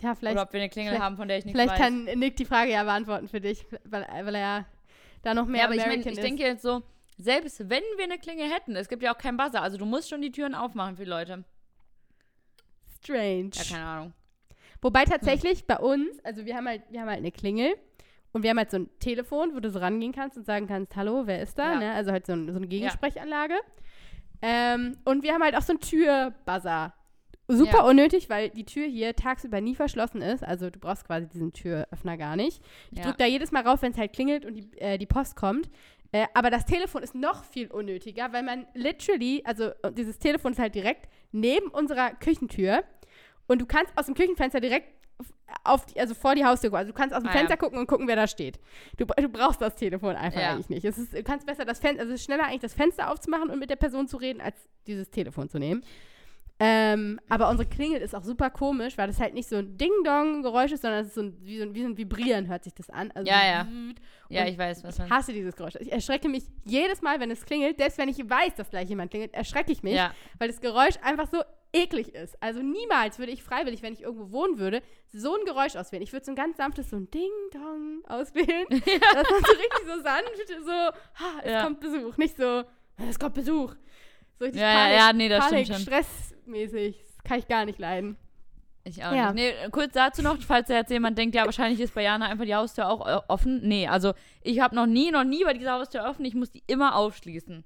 [0.02, 1.88] Ja, vielleicht, Oder ob wir eine Klingel vielleicht- haben, von der ich nichts vielleicht weiß.
[1.88, 4.66] kann Nick die Frage ja beantworten für dich, weil, weil er ja
[5.22, 6.24] da noch mehr ja, aber ich, mein, American ich ist.
[6.24, 6.84] denke jetzt so,
[7.18, 10.10] selbst wenn wir eine Klingel hätten, es gibt ja auch keinen Buzzer, also du musst
[10.10, 11.44] schon die Türen aufmachen für die Leute.
[13.02, 13.52] Strange.
[13.54, 14.14] Ja, keine Ahnung.
[14.82, 17.76] Wobei tatsächlich bei uns, also wir haben halt, wir haben halt eine Klingel
[18.32, 20.96] und wir haben halt so ein Telefon, wo du so rangehen kannst und sagen kannst,
[20.96, 21.74] hallo, wer ist da?
[21.74, 21.80] Ja.
[21.80, 21.92] Ne?
[21.92, 23.56] Also halt so, ein, so eine Gegensprechanlage.
[24.42, 26.94] Ähm, und wir haben halt auch so einen Türbuzzer.
[27.58, 27.84] Super Ja.
[27.86, 30.44] unnötig, weil die Tür hier tagsüber nie verschlossen ist.
[30.44, 32.62] Also du brauchst quasi diesen Türöffner gar nicht.
[32.92, 33.06] Ich Ja.
[33.06, 35.70] drücke da jedes Mal rauf, wenn es halt klingelt und die, äh, die Post kommt.
[36.14, 40.52] Äh, aber das Telefon ist noch viel unnötiger, weil man literally, also äh, dieses Telefon
[40.52, 42.84] ist halt direkt neben unserer Küchentür
[43.48, 44.88] und du kannst aus dem Küchenfenster direkt
[45.64, 46.80] auf die, also vor die Haustür gucken.
[46.80, 47.38] Also du kannst aus dem Ah, ja.
[47.40, 48.60] Fenster gucken und gucken, wer da steht.
[48.98, 50.52] Du, du brauchst das Telefon einfach Ja.
[50.54, 50.84] eigentlich nicht.
[50.86, 53.50] Es ist, du kannst besser das Fenster, also es ist schneller eigentlich das Fenster aufzumachen
[53.50, 54.56] und mit der Person zu reden, als
[54.88, 55.84] dieses Telefon zu nehmen.
[56.64, 60.72] Ähm, aber unsere Klingel ist auch super komisch, weil das halt nicht so ein Ding-Dong-Geräusch
[60.74, 62.76] ist, sondern es ist so ein, wie, so ein, wie so ein Vibrieren hört sich
[62.76, 63.10] das an.
[63.16, 63.68] Also Ja, ja.
[63.68, 63.98] wüt.
[64.30, 65.08] Ja, Und ich weiß, was man.
[65.08, 65.74] Ich hasse dieses Geräusch.
[65.80, 67.78] Ich erschrecke mich jedes Mal, wenn es klingelt.
[67.80, 70.96] Selbst wenn ich weiß, dass gleich jemand klingelt, erschrecke ich mich, Ja, weil das Geräusch
[71.02, 71.42] einfach so
[71.74, 72.38] eklig ist.
[72.44, 74.82] Also niemals würde ich freiwillig, wenn ich irgendwo wohnen würde,
[75.12, 76.04] so ein Geräusch auswählen.
[76.04, 78.68] Ich würde so ein ganz sanftes, so ein Ding-Dong auswählen.
[78.70, 81.64] Das ist so richtig so sanft, so, ha, es Ja.
[81.64, 82.18] kommt Besuch.
[82.18, 82.64] Nicht so,
[83.10, 83.74] es kommt Besuch.
[84.42, 85.94] So richtig Ja, ja, Panik, ja, nee, das Panik, stimmt schon.
[85.94, 86.98] stressmäßig.
[87.16, 88.18] Das kann ich gar nicht leiden.
[88.84, 89.32] ich auch Ja.
[89.32, 89.36] nicht.
[89.62, 92.56] Nee, kurz dazu noch, falls jetzt jemand denkt, ja, wahrscheinlich ist bei Jana einfach die
[92.56, 93.62] Haustür auch äh, offen.
[93.68, 96.26] Nee, also ich habe noch nie, noch nie bei dieser Haustür offen.
[96.26, 97.64] Ich muss die immer aufschließen.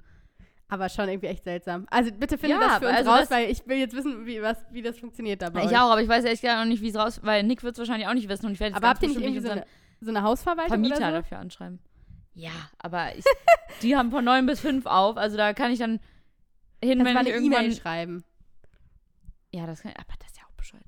[0.67, 1.88] Aber schon irgendwie echt seltsam.
[1.89, 4.26] Also bitte finde Ja, das für uns also raus, das- weil ich will jetzt wissen,
[4.26, 5.63] wie, was, wie das funktioniert dabei.
[5.63, 7.76] Ich auch, aber ich weiß ehrlich gesagt noch nicht, wie es raus, weil Nick wird
[7.76, 9.49] es wahrscheinlich auch nicht wissen und ich werde jetzt Aber habt ihr nicht irgendwie so
[9.51, 9.65] eine,
[10.01, 11.15] so eine Hausverwaltung Vermieter oder so?
[11.21, 11.80] dafür anschreiben.
[12.34, 13.23] Ja, aber ich,
[13.82, 16.01] die haben von 9 bis 5 auf, also da kann ich dann
[16.84, 18.23] hin, Kannst wenn mal ich eine irgendwann E-Mail schreiben.
[19.51, 20.84] Ja, das kann, aber das ist ja auch bescheuert.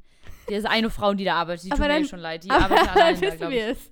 [0.49, 2.43] Die ist eine Frau, die da arbeitet, die Aber tut mir dann- schon leid.
[2.43, 3.61] Die arbeitet dann allein da, glaube ich.
[3.61, 3.91] es.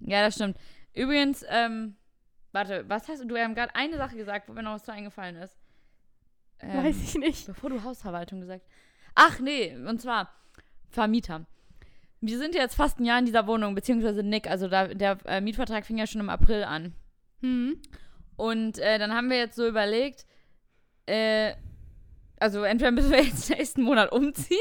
[0.00, 0.56] Ja, das stimmt.
[0.94, 1.96] Übrigens, ähm,
[2.52, 3.26] warte, was hast du?
[3.26, 5.56] Du hast gerade eine Sache gesagt, wo mir noch was zu eingefallen ist.
[6.60, 7.46] Ähm, Weiß ich nicht.
[7.46, 8.64] Bevor du Hausverwaltung gesagt.
[9.14, 10.30] Ach nee, und zwar
[10.88, 11.46] Vermieter.
[12.20, 15.40] Wir sind jetzt fast ein Jahr in dieser Wohnung, beziehungsweise Nick, also da, der äh,
[15.40, 16.94] Mietvertrag fing ja schon im April an.
[17.40, 17.80] Hm.
[18.36, 20.26] Und äh, dann haben wir jetzt so überlegt,
[21.06, 21.52] äh,
[22.38, 24.58] also entweder müssen wir jetzt nächsten Monat umziehen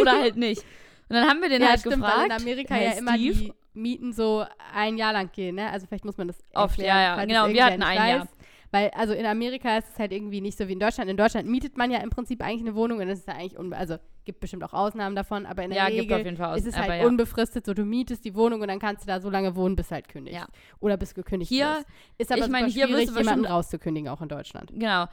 [0.00, 0.62] oder halt nicht.
[1.08, 2.18] Und dann haben wir den ja, halt stimmt, gefragt.
[2.18, 5.70] weil in Amerika hey, ja immer Steve, die Mieten so ein Jahr lang gehen, ne?
[5.70, 8.20] Also vielleicht muss man das Oft, erklären, ja, ja, genau, wir hatten ein Jahr.
[8.20, 8.28] weiß.
[8.72, 11.08] Weil, also in Amerika ist es halt irgendwie nicht so wie in Deutschland.
[11.08, 13.56] In Deutschland mietet man ja im Prinzip eigentlich eine Wohnung und es ist ja eigentlich,
[13.78, 16.58] also gibt bestimmt auch Ausnahmen davon, aber in der Ja, Regel aus.
[16.58, 17.06] ist es aber halt ja.
[17.06, 19.92] unbefristet, so du mietest die Wohnung und dann kannst du da so lange wohnen, bis
[19.92, 20.40] halt kündigst.
[20.40, 20.48] Ja.
[20.80, 21.86] Oder bis gekündigt Hier- wirst.
[22.18, 24.72] Ist aber ich meine, hier schwierig, jemanden rauszukündigen, auch in Deutschland.
[24.72, 25.06] Genau.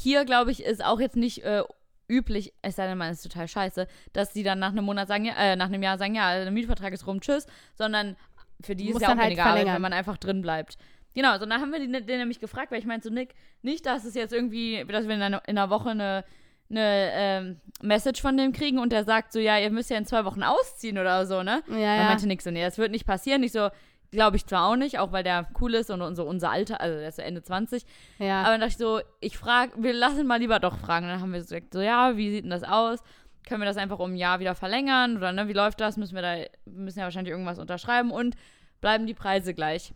[0.00, 1.64] Hier, glaube ich, ist auch jetzt nicht äh,
[2.08, 5.24] üblich, es sei denn, man ist total scheiße, dass die dann nach einem Monat sagen,
[5.24, 8.16] ja, äh, nach einem Jahr sagen, ja, der Mietvertrag ist rum, tschüss, sondern
[8.60, 10.78] für die ist ja auch halt weniger Arbeit, wenn man einfach drin bleibt.
[11.16, 13.86] Genau, so dann haben wir den, den nämlich gefragt, weil ich meinte so, Nick, nicht,
[13.86, 16.24] dass es jetzt irgendwie, dass wir in einer, in einer Woche eine,
[16.70, 20.06] eine ähm, Message von dem kriegen und der sagt so, ja, ihr müsst ja in
[20.06, 21.62] zwei Wochen ausziehen oder so, ne?
[21.66, 22.04] Ja, Dann ja.
[22.04, 23.42] meinte Nick so, nee, das wird nicht passieren.
[23.42, 23.68] Ich so,
[24.10, 26.98] glaube ich zwar auch nicht, auch weil der cool ist und, so unser Alter, also
[26.98, 27.84] der ist so Ende 20,
[28.18, 28.40] ja.
[28.40, 31.06] aber dann dachte ich so, ich frage, wir lassen mal lieber doch fragen.
[31.06, 33.00] Und dann haben wir so gesagt, so ja, wie sieht denn das aus?
[33.46, 35.16] Können wir das einfach um ein Jahr wieder verlängern?
[35.18, 35.96] Oder ne, wie läuft das?
[35.96, 36.36] Müssen wir da,
[36.66, 38.34] müssen ja wahrscheinlich irgendwas unterschreiben und
[38.80, 39.92] bleiben die Preise gleich.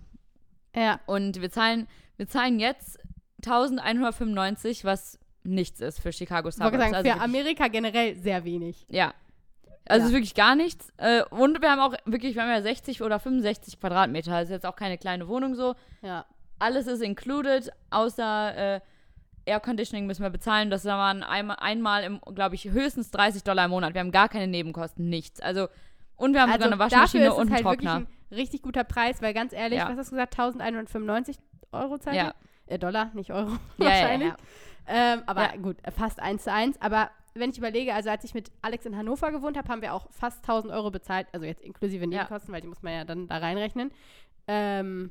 [0.74, 1.00] ja.
[1.06, 1.86] Und wir zahlen,
[2.16, 2.98] wir zahlen jetzt
[3.44, 6.90] 1195, was nichts ist für Chicago Ich wollte Suburbs.
[6.90, 8.86] sagen, Also für Amerika generell sehr wenig.
[8.88, 9.12] ja.
[9.88, 10.12] Also Ja.
[10.12, 10.92] wirklich gar nichts.
[10.96, 14.34] Äh, und wir haben auch wirklich, wir haben ja 60 oder 65 Quadratmeter.
[14.34, 15.74] Also jetzt auch keine kleine Wohnung so.
[16.02, 16.24] Ja.
[16.58, 18.80] Alles ist included, außer äh,
[19.44, 20.70] Air Conditioning müssen wir bezahlen.
[20.70, 23.94] Das waren einmal, einmal im, glaube ich, höchstens 30 Dollar im Monat.
[23.94, 25.40] Wir haben gar keine Nebenkosten, nichts.
[25.40, 25.66] Also,
[26.16, 27.94] und wir haben sogar eine Waschmaschine dafür ist und einen halt Trockner.
[28.00, 29.88] wirklich ein richtig guter Preis, weil ganz ehrlich, Ja.
[29.88, 31.36] was hast du gesagt, 1195
[31.72, 32.34] Euro zahlt Ja.
[32.66, 33.50] Äh, Dollar, nicht Euro.
[33.78, 34.28] Ja, ja, wahrscheinlich.
[34.28, 34.36] ja.
[34.86, 36.80] Ähm, aber gut, fast eins zu eins.
[36.80, 39.94] Aber wenn ich überlege, also als ich mit Alex in Hannover gewohnt habe, haben wir
[39.94, 42.08] auch fast 1000 Euro bezahlt, also jetzt inklusive Ja.
[42.08, 43.90] Nebenkosten, weil die muss man ja dann da reinrechnen.
[44.48, 45.10] Ähm,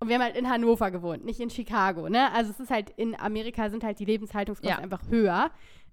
[0.00, 2.32] und wir haben halt in Hannover gewohnt, nicht in Chicago, ne?
[2.32, 4.82] Also es ist halt, in Amerika sind halt die Lebenshaltungskosten Ja.
[4.82, 5.50] einfach höher.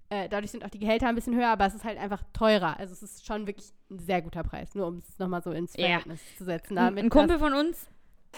[0.08, 2.78] Äh, dadurch sind auch die Gehälter ein bisschen höher, aber es ist halt einfach teurer.
[2.78, 5.76] Also es ist schon wirklich ein sehr guter Preis, nur um es nochmal so ins
[5.76, 5.86] Ja.
[5.86, 6.78] Verhältnis zu setzen.
[6.78, 7.88] Ein, Damit ein Kumpel von uns,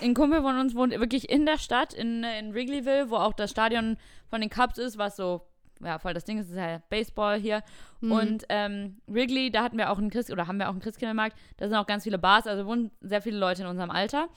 [0.00, 3.50] ein Kumpel von uns wohnt wirklich in der Stadt, in, in Wrigleyville, wo auch das
[3.50, 3.98] Stadion
[4.30, 5.42] von den Cubs ist, was so,
[5.82, 7.62] ja, voll das Ding ist, das ist ja Baseball hier.
[8.00, 8.12] Mhm.
[8.12, 11.36] Und ähm, Wrigley, da hatten wir auch einen Christ oder haben wir auch einen Christkindlmarkt,
[11.56, 14.28] da sind auch ganz viele Bars, also wohnen sehr viele Leute in unserem Alter.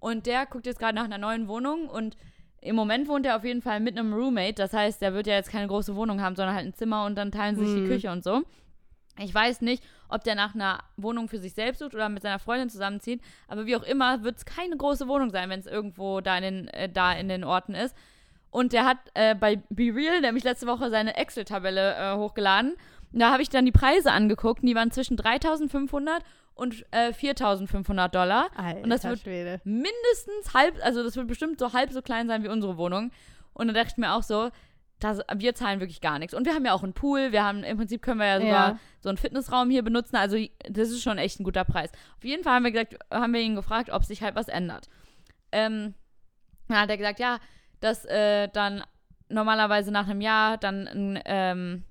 [0.00, 2.16] Und der guckt jetzt gerade nach einer neuen Wohnung und
[2.60, 4.54] im Moment wohnt er auf jeden Fall mit einem Roommate.
[4.54, 7.16] Das heißt, der wird ja jetzt keine große Wohnung haben, sondern halt ein Zimmer und
[7.16, 7.88] dann teilen sie sich die Mhm.
[7.88, 8.42] Küche und so.
[9.18, 12.38] Ich weiß nicht, ob der nach einer Wohnung für sich selbst sucht oder mit seiner
[12.38, 13.20] Freundin zusammenzieht.
[13.46, 16.42] Aber wie auch immer, wird es keine große Wohnung sein, wenn es irgendwo da in,
[16.42, 17.94] den, äh, da in den Orten ist.
[18.52, 22.74] Und der hat äh, bei Be Real nämlich letzte Woche seine Excel-Tabelle äh, hochgeladen.
[23.12, 24.62] Und da habe ich dann die Preise angeguckt.
[24.62, 26.22] Und die waren zwischen 3500
[26.54, 28.50] und äh, 4500 Dollar.
[28.54, 29.60] Alter und das wird Schwede.
[29.64, 33.10] mindestens halb, also das wird bestimmt so halb so klein sein wie unsere Wohnung.
[33.54, 34.50] Und dann dachte ich mir auch so,
[35.00, 36.34] das, wir zahlen wirklich gar nichts.
[36.34, 38.68] Und wir haben ja auch einen Pool, wir haben, im Prinzip können wir ja sogar
[38.72, 38.78] Ja.
[39.00, 40.14] so einen Fitnessraum hier benutzen.
[40.16, 40.36] Also
[40.68, 41.90] das ist schon echt ein guter Preis.
[42.18, 44.88] Auf jeden Fall haben wir gesagt, haben wir ihn gefragt, ob sich halt was ändert.
[45.52, 45.94] Ähm,
[46.68, 47.38] dann hat er gesagt, ja,
[47.82, 48.82] dass äh, dann
[49.28, 51.84] normalerweise nach einem Jahr dann ein, ähm,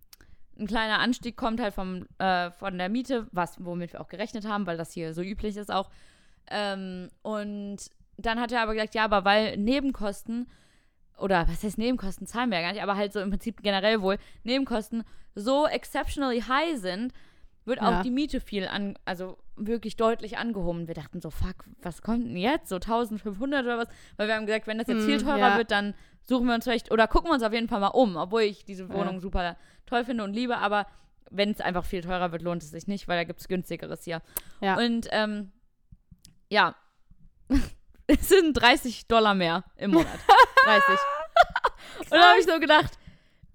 [0.58, 4.48] ein kleiner Anstieg kommt halt vom, äh, von der Miete, was, womit wir auch gerechnet
[4.48, 5.90] haben, weil das hier so üblich ist auch.
[6.50, 7.78] Ähm, und
[8.18, 10.48] dann hat er aber gesagt, ja, aber weil Nebenkosten
[11.18, 14.02] oder was heißt Nebenkosten, zahlen wir ja gar nicht, aber halt so im Prinzip generell
[14.02, 15.04] wohl, Nebenkosten
[15.36, 17.14] so exceptionally high sind,
[17.66, 18.00] wird Ja.
[18.00, 20.88] auch die Miete viel an, also wirklich deutlich angehoben.
[20.88, 22.70] Wir dachten so, fuck, was kommt denn jetzt?
[22.70, 23.88] So 1500 oder was?
[24.18, 25.58] Weil wir haben gesagt, wenn das jetzt viel Hm, teurer ja.
[25.58, 25.94] wird, dann
[26.24, 28.66] suchen wir uns vielleicht, oder gucken wir uns auf jeden Fall mal um, obwohl ich
[28.66, 28.94] diese Ja.
[28.94, 29.56] Wohnung super
[29.86, 30.88] toll finde und liebe, aber
[31.30, 34.04] wenn es einfach viel teurer wird, lohnt es sich nicht, weil da gibt es günstigeres
[34.04, 34.22] hier.
[34.60, 34.78] Ja.
[34.78, 35.52] Und ähm,
[36.50, 36.76] ja,
[38.08, 40.08] es sind 30 Dollar mehr im Monat.
[40.66, 40.86] 30.
[42.00, 42.92] Und da habe ich so gedacht,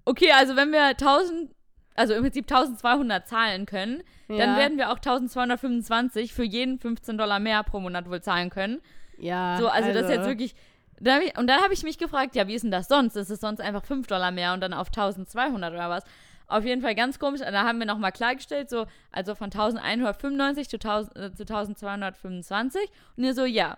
[0.05, 1.51] okay, also wenn wir 1000,
[1.97, 4.57] also im Prinzip 1200 zahlen können, dann Ja.
[4.57, 8.79] werden wir auch 1225 für jeden 15 Dollar mehr pro Monat wohl zahlen können.
[9.17, 10.55] Ja, So, also, das ist jetzt wirklich.
[10.99, 13.15] Da hab ich, und dann habe ich mich gefragt, ja, wie ist denn das sonst?
[13.15, 16.03] Ist es sonst einfach 5 Dollar mehr und dann auf 1200 oder was?
[16.47, 17.41] Auf jeden Fall ganz komisch.
[17.41, 22.89] Da haben wir nochmal klargestellt, so, also von 1195 zu, 1000, äh, zu 1225.
[23.17, 23.77] Und ihr so, ja,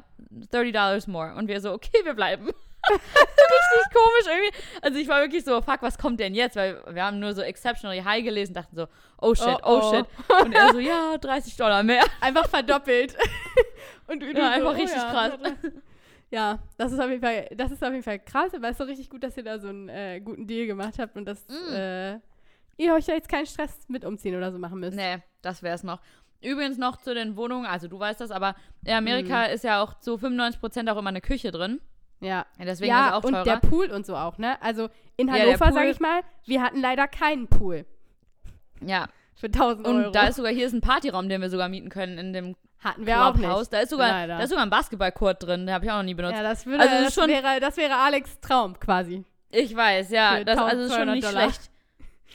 [0.52, 1.34] 30 Dollars more.
[1.36, 2.48] Und wir so, okay, wir bleiben.
[2.90, 4.64] Richtig komisch irgendwie.
[4.82, 6.56] Also ich war wirklich so, fuck, was kommt denn jetzt?
[6.56, 8.88] Weil wir haben nur so Exceptionally High gelesen, dachten so,
[9.20, 9.94] oh shit, oh, Oh, oh.
[9.96, 10.06] shit.
[10.46, 12.04] Und er so, ja, 30 Dollar mehr.
[12.22, 13.16] Einfach verdoppelt.
[14.08, 15.12] Und du Ja, so, einfach oh richtig ja.
[15.12, 15.32] krass.
[16.32, 18.78] Ja, das ist auf jeden Fall, das ist auf jeden Fall krass, aber es ist
[18.78, 21.44] so richtig gut, dass ihr da so einen äh, guten Deal gemacht habt und dass
[21.48, 21.74] Mm.
[21.74, 22.20] äh,
[22.80, 24.98] ihr euch da jetzt keinen Stress mit umziehen oder so machen müsst.
[24.98, 26.00] Nee, das wäre es noch.
[26.42, 28.56] Übrigens noch zu den Wohnungen, also du weißt das, aber
[28.86, 29.54] in Amerika Mhm.
[29.54, 31.82] ist ja auch zu 95% auch immer eine Küche drin.
[32.22, 32.46] Ja.
[32.58, 33.44] Ja, Deswegen ja, ist es auch und teurer.
[33.44, 34.62] der Pool und so auch, ne?
[34.62, 37.86] Also in Ja, Hannover, Pool- sag ich mal, wir hatten leider keinen Pool
[38.82, 40.12] ja, für 1000 und Euro.
[40.12, 43.06] da ist sogar, hier ist ein Partyraum, den wir sogar mieten können in dem hatten
[43.06, 43.60] wir auch Clubhouse.
[43.64, 43.74] nicht.
[43.74, 44.38] Da ist sogar, Leider.
[44.38, 46.38] da ist sogar ein Basketballcourt drin, den habe ich auch noch nie benutzt.
[46.38, 49.26] Ja, das, würde, Also das das, wäre, das wäre Alex Traum quasi.
[49.50, 50.44] Ich weiß, ja.
[50.46, 51.42] Das also ist schon 1200 nicht Dollar.
[51.52, 51.72] schlecht.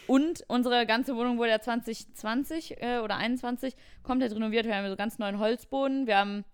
[0.07, 4.67] Und unsere ganze Wohnung wurde ja 2020 äh, oder 21 komplett renoviert.
[4.67, 6.07] Wir haben so ganz neuen Holzboden.
[6.07, 6.45] Wir haben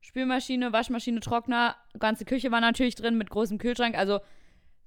[0.00, 1.76] Spülmaschine, Waschmaschine, Trockner.
[1.98, 3.96] Ganze Küche war natürlich drin mit großem Kühlschrank.
[3.96, 4.20] Also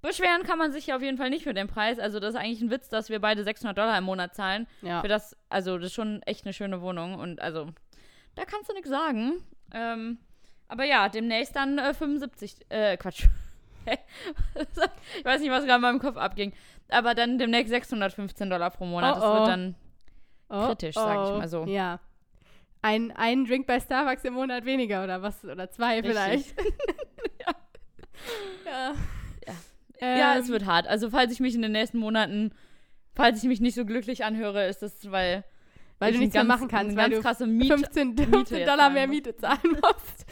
[0.01, 1.99] beschweren kann man sich auf jeden Fall nicht für den Preis.
[1.99, 4.67] Also das ist eigentlich ein Witz, dass wir beide 600 Dollar im Monat zahlen.
[4.81, 5.01] Ja.
[5.01, 7.15] Für das, also das ist schon echt eine schöne Wohnung.
[7.15, 7.69] Und also
[8.35, 9.43] da kannst du nichts sagen.
[9.73, 10.17] Ähm,
[10.67, 13.27] aber ja, demnächst dann äh, 75, äh, Quatsch.
[13.85, 16.53] ich weiß nicht, was gerade in meinem Kopf abging.
[16.93, 19.17] Aber dann demnächst 615 Dollar pro Monat.
[19.17, 19.33] Oh, das oh.
[19.35, 19.75] wird dann
[20.49, 21.65] Oh, kritisch, sag ich mal so.
[21.65, 21.99] Ja.
[22.81, 25.43] Ein, ein Drink bei Starbucks im Monat weniger oder was?
[25.45, 26.11] Oder zwei Richtig.
[26.11, 26.55] vielleicht.
[27.39, 27.53] ja.
[28.65, 28.93] Ja.
[30.17, 30.87] ja, Ähm, es wird hart.
[30.87, 32.51] Also falls ich mich in den nächsten Monaten,
[33.15, 35.43] falls ich mich nicht so glücklich anhöre, ist das, weil
[35.99, 38.23] Weil ich du nichts mehr ganz- machen kannst, weil ganz du krasse Miete 15, Miete
[38.27, 39.07] 15 jetzt Dollar mehr.
[39.07, 40.25] Miete zahlen musst.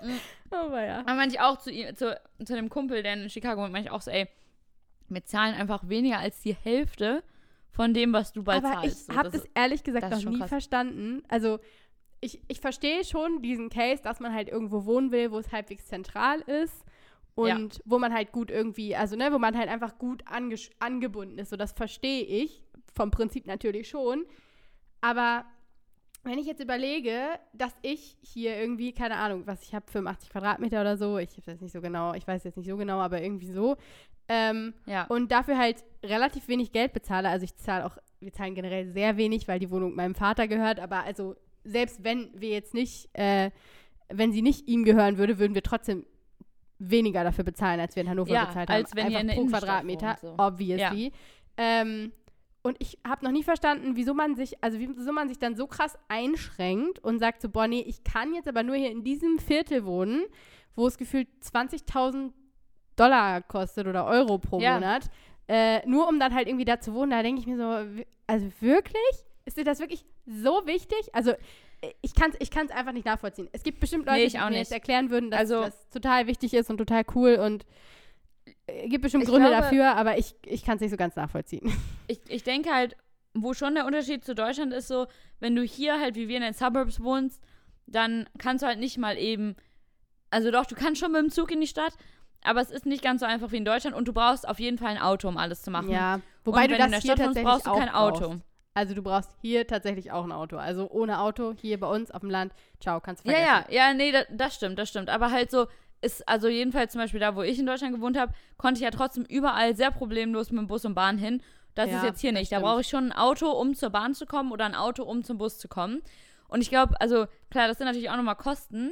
[0.50, 1.02] Aber ja.
[1.06, 4.02] Aber ich auch zu, ihm, zu, zu dem Kumpel, der in Chicago wohnt, ich auch
[4.02, 4.28] so, ey,
[5.10, 7.22] wir zahlen einfach weniger als die Hälfte
[7.70, 9.10] von dem, was du bald Aber zahlst.
[9.10, 10.48] ich habe das das ehrlich gesagt das noch nie krass.
[10.48, 11.22] verstanden.
[11.28, 11.58] Also
[12.20, 15.86] ich, ich verstehe schon diesen Case, dass man halt irgendwo wohnen will, wo es halbwegs
[15.86, 16.84] zentral ist
[17.34, 20.22] und wo man halt gut irgendwie, also ne, wo man halt einfach gut
[20.78, 21.50] angebunden ist.
[21.50, 24.26] So, das verstehe ich vom Prinzip natürlich schon.
[25.00, 25.46] Aber
[26.22, 30.80] wenn ich jetzt überlege, dass ich hier irgendwie, keine Ahnung, was ich habe, 85 Quadratmeter
[30.80, 33.22] oder so, ich habe das nicht so genau, ich weiß jetzt nicht so genau, aber
[33.22, 33.76] irgendwie so,
[34.28, 35.06] ähm, ja.
[35.06, 37.28] und dafür halt relativ wenig Geld bezahle.
[37.28, 40.78] Also ich zahle auch, wir zahlen generell sehr wenig, weil die Wohnung meinem Vater gehört,
[40.78, 43.50] aber also selbst wenn wir jetzt nicht, äh,
[44.08, 46.04] wenn sie nicht ihm gehören würde, würden wir trotzdem
[46.78, 48.96] weniger dafür bezahlen, als wir in Hannover Ja, bezahlt als haben.
[48.98, 50.34] wenn ihr Einfach in der pro Quadratmeter, so.
[50.38, 51.12] obviously.
[51.56, 52.12] Ähm,
[52.62, 55.66] und ich habe noch nie verstanden, wieso man sich, also wieso man sich dann so
[55.66, 59.38] krass einschränkt und sagt so, boah, nee, ich kann jetzt aber nur hier in diesem
[59.38, 60.24] Viertel wohnen,
[60.76, 62.32] wo es gefühlt 20.000
[62.96, 64.74] Dollar kostet oder Euro pro Ja.
[64.74, 65.10] Monat,
[65.48, 67.10] äh, nur um dann halt irgendwie da zu wohnen.
[67.10, 69.24] Da denke ich mir so, also wirklich?
[69.46, 71.08] Ist dir das wirklich so wichtig?
[71.14, 71.32] Also
[72.02, 73.48] ich kann es ich kann's einfach nicht nachvollziehen.
[73.52, 74.58] Es gibt bestimmt Leute, Nee, ich die auch mir nicht.
[74.60, 77.64] jetzt erklären würden, dass Also- das total wichtig ist und total cool und
[78.88, 81.72] gibt bestimmt Gründe glaube- dafür, aber ich, ich kann es nicht so ganz nachvollziehen.
[82.08, 82.96] ich, ich denke halt,
[83.34, 85.06] wo schon der Unterschied zu Deutschland ist, so,
[85.38, 87.40] wenn du hier halt wie wir in den Suburbs wohnst,
[87.86, 89.56] dann kannst du halt nicht mal eben,
[90.30, 91.94] also doch, du kannst schon mit dem Zug in die Stadt,
[92.42, 94.78] aber es ist nicht ganz so einfach wie in Deutschland und du brauchst auf jeden
[94.78, 95.90] Fall ein Auto, um alles zu machen.
[95.90, 97.70] Ja, und wobei wenn du du in das der hier Stadt wohnst, tatsächlich brauchst du
[97.70, 98.28] auch kein Auto.
[98.28, 98.42] brauchst.
[98.72, 100.56] Also du brauchst hier tatsächlich auch ein Auto.
[100.56, 103.72] Also ohne Auto hier bei uns auf dem Land, ciao, kannst du Ja, vergessen.
[103.74, 105.10] ja, ja, nee, das, das stimmt, das stimmt.
[105.10, 105.66] Aber halt so,
[106.02, 108.90] ist, also jedenfalls zum Beispiel da, wo ich in Deutschland gewohnt habe, konnte ich ja
[108.90, 111.42] trotzdem überall sehr problemlos mit dem Bus und Bahn hin.
[111.74, 112.50] Das Ja, ist jetzt hier nicht.
[112.52, 115.22] Da brauche ich schon ein Auto, um zur Bahn zu kommen oder ein Auto, um
[115.24, 116.02] zum Bus zu kommen.
[116.48, 118.90] Und ich glaube, also klar, das sind natürlich auch nochmal Kosten,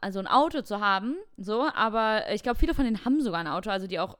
[0.00, 3.48] also ein Auto zu haben, so, aber ich glaube, viele von denen haben sogar ein
[3.48, 4.16] Auto, also die auch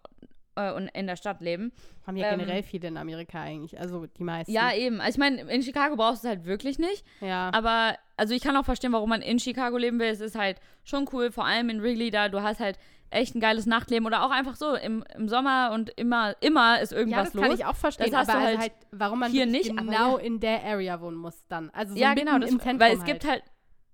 [0.59, 1.73] äh, in der Stadt leben.
[2.07, 4.53] Haben ja Ähm, generell viele in Amerika eigentlich, also die meisten.
[4.53, 5.01] Ja, eben.
[5.01, 7.05] Also ich meine, in Chicago brauchst du es halt wirklich nicht.
[7.21, 7.51] ja.
[7.55, 10.09] Aber, also ich kann auch verstehen, warum man in Chicago leben will.
[10.09, 12.79] Es ist halt schon cool, vor allem in Wrigley, da du hast halt
[13.11, 16.93] echt ein geiles Nachtleben oder auch einfach so im, im Sommer und immer, immer ist
[16.93, 17.43] Ja, irgendwas das los.
[17.45, 19.77] kann ich auch verstehen, Das hast aber du also halt halt, warum man hier nicht,
[19.77, 20.25] genau ja.
[20.25, 21.71] in der Area wohnen muss dann.
[21.71, 23.07] Also so ja, genau, das, im Zentrum weil es halt.
[23.07, 23.43] gibt halt,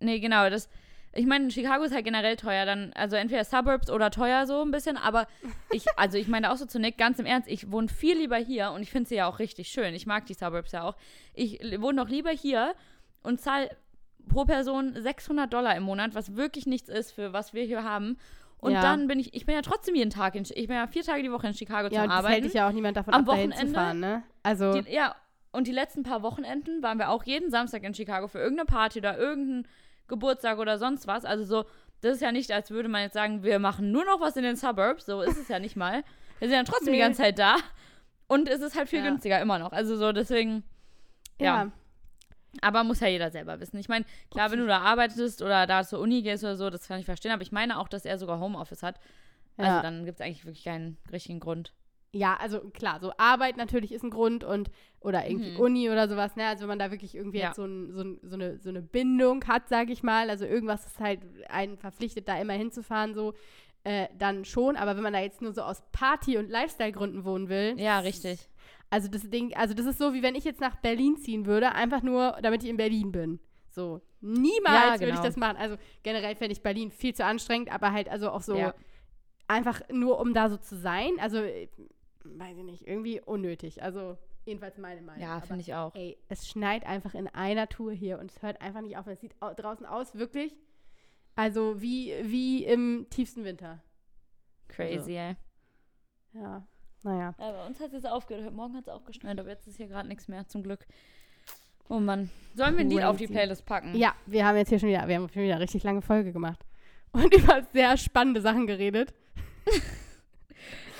[0.00, 0.68] nee, genau, das,
[1.12, 4.70] ich meine, Chicago ist halt generell teuer, dann, also entweder Suburbs oder teuer so ein
[4.70, 5.26] bisschen, aber
[5.70, 8.36] ich, also ich meine auch so zu Nick, ganz im Ernst, ich wohne viel lieber
[8.36, 10.96] hier und ich finde sie ja auch richtig schön, ich mag die Suburbs ja auch,
[11.34, 12.74] ich wohne noch lieber hier
[13.22, 13.70] und zahle
[14.28, 18.16] pro Person 600 Dollar im Monat, was wirklich nichts ist für was wir hier haben.
[18.58, 18.82] Und Ja.
[18.82, 21.22] dann bin ich, ich bin ja trotzdem jeden Tag in, ich bin ja vier Tage
[21.22, 22.42] die Woche in Chicago ja, zum und das hält Arbeiten.
[22.44, 24.22] dich ja auch niemand davon Am ab, Wochenende- fahren, ne?
[24.42, 25.14] Also, Die, ja,
[25.52, 28.98] und die letzten paar Wochenenden waren wir auch jeden Samstag in Chicago für irgendeine Party
[28.98, 29.66] oder irgendeinen
[30.08, 31.24] Geburtstag oder sonst was.
[31.24, 31.64] Also so,
[32.02, 34.42] das ist ja nicht, als würde man jetzt sagen, wir machen nur noch was in
[34.42, 35.06] den Suburbs.
[35.06, 36.04] So ist es ja nicht mal.
[36.38, 37.04] Wir sind ja trotzdem die Nee.
[37.04, 37.56] ganze Zeit da.
[38.28, 39.06] Und es ist halt viel Ja.
[39.08, 39.72] günstiger immer noch.
[39.72, 40.62] Also so, deswegen,
[41.38, 41.64] ja.
[41.64, 41.70] ja.
[42.62, 43.78] Aber muss ja jeder selber wissen.
[43.78, 46.88] Ich meine, klar, wenn du da arbeitest oder da zur Uni gehst oder so, das
[46.88, 47.32] kann ich verstehen.
[47.32, 48.98] Aber ich meine auch, dass er sogar Homeoffice hat.
[49.56, 49.82] Also Ja.
[49.82, 51.72] dann gibt es eigentlich wirklich keinen richtigen Grund.
[52.12, 55.60] Ja, also klar, so Arbeit natürlich ist ein Grund und oder irgendwie Mhm.
[55.60, 56.44] Uni oder sowas, ne?
[56.46, 57.46] Also wenn man da wirklich irgendwie Ja.
[57.48, 60.44] jetzt so, ein, so, ein, so, eine, so eine Bindung hat, sage ich mal, also
[60.44, 63.34] irgendwas ist halt einen verpflichtet, da immer hinzufahren, so,
[63.84, 64.76] äh, dann schon.
[64.76, 68.48] Aber wenn man da jetzt nur so aus Party- und Lifestyle-Gründen wohnen will, Ja, richtig.
[68.90, 71.72] Also das Ding, also das ist so, wie wenn ich jetzt nach Berlin ziehen würde,
[71.72, 73.40] einfach nur, damit ich in Berlin bin.
[73.68, 74.00] So.
[74.20, 75.22] Niemals Ja, würde ich genau.
[75.22, 75.56] das machen.
[75.56, 78.74] Also generell fände ich Berlin viel zu anstrengend, aber halt also auch so Ja.
[79.46, 81.12] einfach nur, um da so zu sein.
[81.20, 83.82] Also, weiß ich nicht, irgendwie unnötig.
[83.82, 85.22] Also, jedenfalls meine Meinung.
[85.22, 85.94] Ja, finde ich auch.
[85.94, 89.06] Ey, es schneit einfach in einer Tour hier und es hört einfach nicht auf.
[89.06, 90.54] Es sieht au draußen aus, wirklich,
[91.36, 93.82] also wie, wie im tiefsten Winter.
[94.68, 95.36] Crazy, ey.
[96.32, 96.66] Ja,
[97.02, 97.34] naja.
[97.38, 98.44] Ja, bei uns hat es jetzt aufgehört.
[98.44, 100.86] Heute Morgen hat es auch geschneit, aber jetzt ist hier gerade nichts mehr, zum Glück.
[101.88, 102.30] Oh Mann.
[102.54, 103.26] Sollen wir ein Lied auf die.
[103.26, 103.94] Playlist packen?
[103.96, 106.32] Ja, wir haben jetzt hier schon wieder, wir haben schon wieder eine richtig lange Folge
[106.32, 106.64] gemacht.
[107.12, 109.12] Und über sehr spannende Sachen geredet.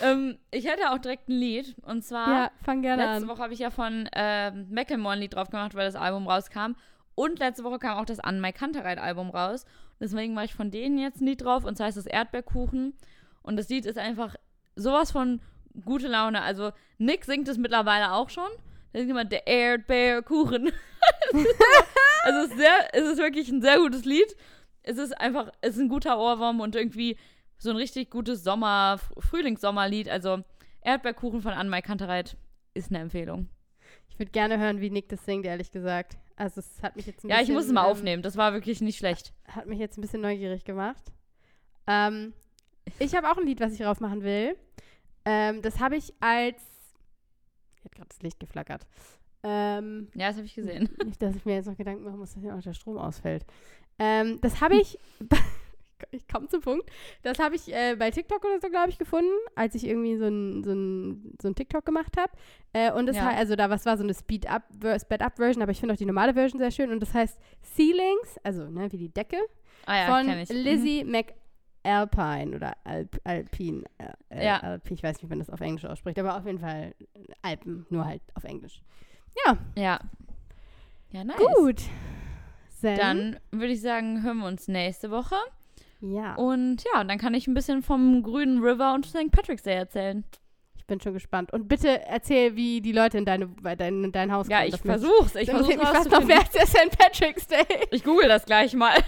[0.03, 1.76] Ähm, ich hätte auch direkt ein Lied.
[1.82, 3.28] Und zwar, ja, fang gerne letzte an.
[3.28, 6.74] Woche habe ich ja von ähm, Macklemore ein Lied drauf gemacht, weil das Album rauskam.
[7.14, 9.66] Und letzte Woche kam auch das An My Kantereit Album raus.
[10.01, 11.64] Deswegen mache ich von denen jetzt ein Lied drauf.
[11.64, 12.94] Und zwar heißt das Erdbeerkuchen.
[13.42, 14.36] Und das Lied ist einfach
[14.74, 15.40] sowas von
[15.85, 16.43] gute Laune.
[16.43, 18.49] Also Nick singt es mittlerweile auch schon.
[18.93, 20.73] Da singt immer der Erdbeerkuchen.
[21.33, 21.87] Es ist aber-
[22.25, 24.37] also es ist, sehr, es ist wirklich ein sehr gutes Lied.
[24.83, 27.16] Es ist einfach, es ist ein guter Ohrwurm und irgendwie
[27.59, 30.09] so ein richtig gutes Sommer, Frühlings-Sommerlied.
[30.09, 30.43] Also
[30.83, 32.37] Erdbeerkuchen von Anne Kantereit
[32.75, 33.49] ist eine Empfehlung.
[34.09, 36.18] Ich würde gerne hören, wie Nick das singt, ehrlich gesagt.
[36.37, 38.23] Also es hat mich jetzt ein Ja, ich bisschen, muss es mal ähm, aufnehmen.
[38.23, 39.33] Das war wirklich nicht schlecht.
[39.47, 41.03] Hat mich jetzt ein bisschen neugierig gemacht.
[41.87, 42.33] Ähm,
[42.99, 44.57] ich habe auch ein Lied, was ich drauf machen will.
[45.25, 46.61] Ähm, das habe ich als.
[47.77, 48.87] Hier hat gerade das Licht geflackert.
[49.43, 50.89] Ähm, Ja, das habe ich gesehen.
[51.05, 53.45] Nicht, dass ich mir jetzt noch Gedanken machen muss, dass hier auch der Strom ausfällt.
[53.99, 54.99] Ähm, das habe ich.
[56.12, 56.91] ich komme zum Punkt.
[57.23, 60.27] Das habe ich äh, bei TikTok oder so, glaube ich, gefunden, als ich irgendwie so
[60.27, 62.33] ein, so ein, so ein TikTok gemacht habe.
[62.73, 63.27] Äh, und das Ja.
[63.27, 64.62] heißt, also da was war so eine Speed-Up,
[64.99, 66.91] Sped-Up-Version, aber ich finde auch die normale Version sehr schön.
[66.91, 67.39] Und das heißt
[67.77, 69.37] Ceilings, also ne, wie die Decke,
[69.87, 70.49] Ah ja, von ich.
[71.05, 71.11] Mhm.
[71.85, 73.85] McAlpine oder Alp, Alpine.
[73.99, 74.59] Äh, äh, Ja.
[74.59, 76.95] Alpine, ich weiß nicht, wie man das auf Englisch ausspricht, aber auf jeden Fall
[77.43, 78.83] Alpen, nur halt auf Englisch.
[79.47, 80.01] Ja.
[81.12, 81.37] Ja, nice.
[81.57, 81.83] Gut.
[82.83, 85.35] Then, Dann würde ich sagen, hören wir uns nächste Woche.
[86.01, 86.35] ja.
[86.37, 89.31] Und ja, dann kann ich ein bisschen vom grünen River und St.
[89.31, 90.24] Patrick's Day erzählen.
[90.76, 91.53] Ich bin schon gespannt.
[91.53, 94.68] Und bitte erzähl, wie die Leute in, deine, bei dein, in dein Haus Ja, kommen.
[94.68, 95.35] ich Das möchte- versuch's.
[95.37, 96.99] Ich versuch's mich fast noch als der St.
[96.99, 97.64] Patrick's Day.
[97.91, 98.95] Ich google das gleich mal.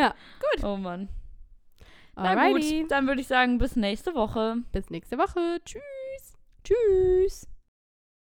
[0.00, 0.64] Ja, gut.
[0.64, 1.08] Oh Mann.
[2.16, 2.82] Na Alrighty.
[2.82, 4.56] gut, dann würde ich sagen, bis nächste Woche.
[4.72, 5.60] Bis nächste Woche.
[5.64, 6.34] Tschüss.
[6.64, 7.49] Tschüss.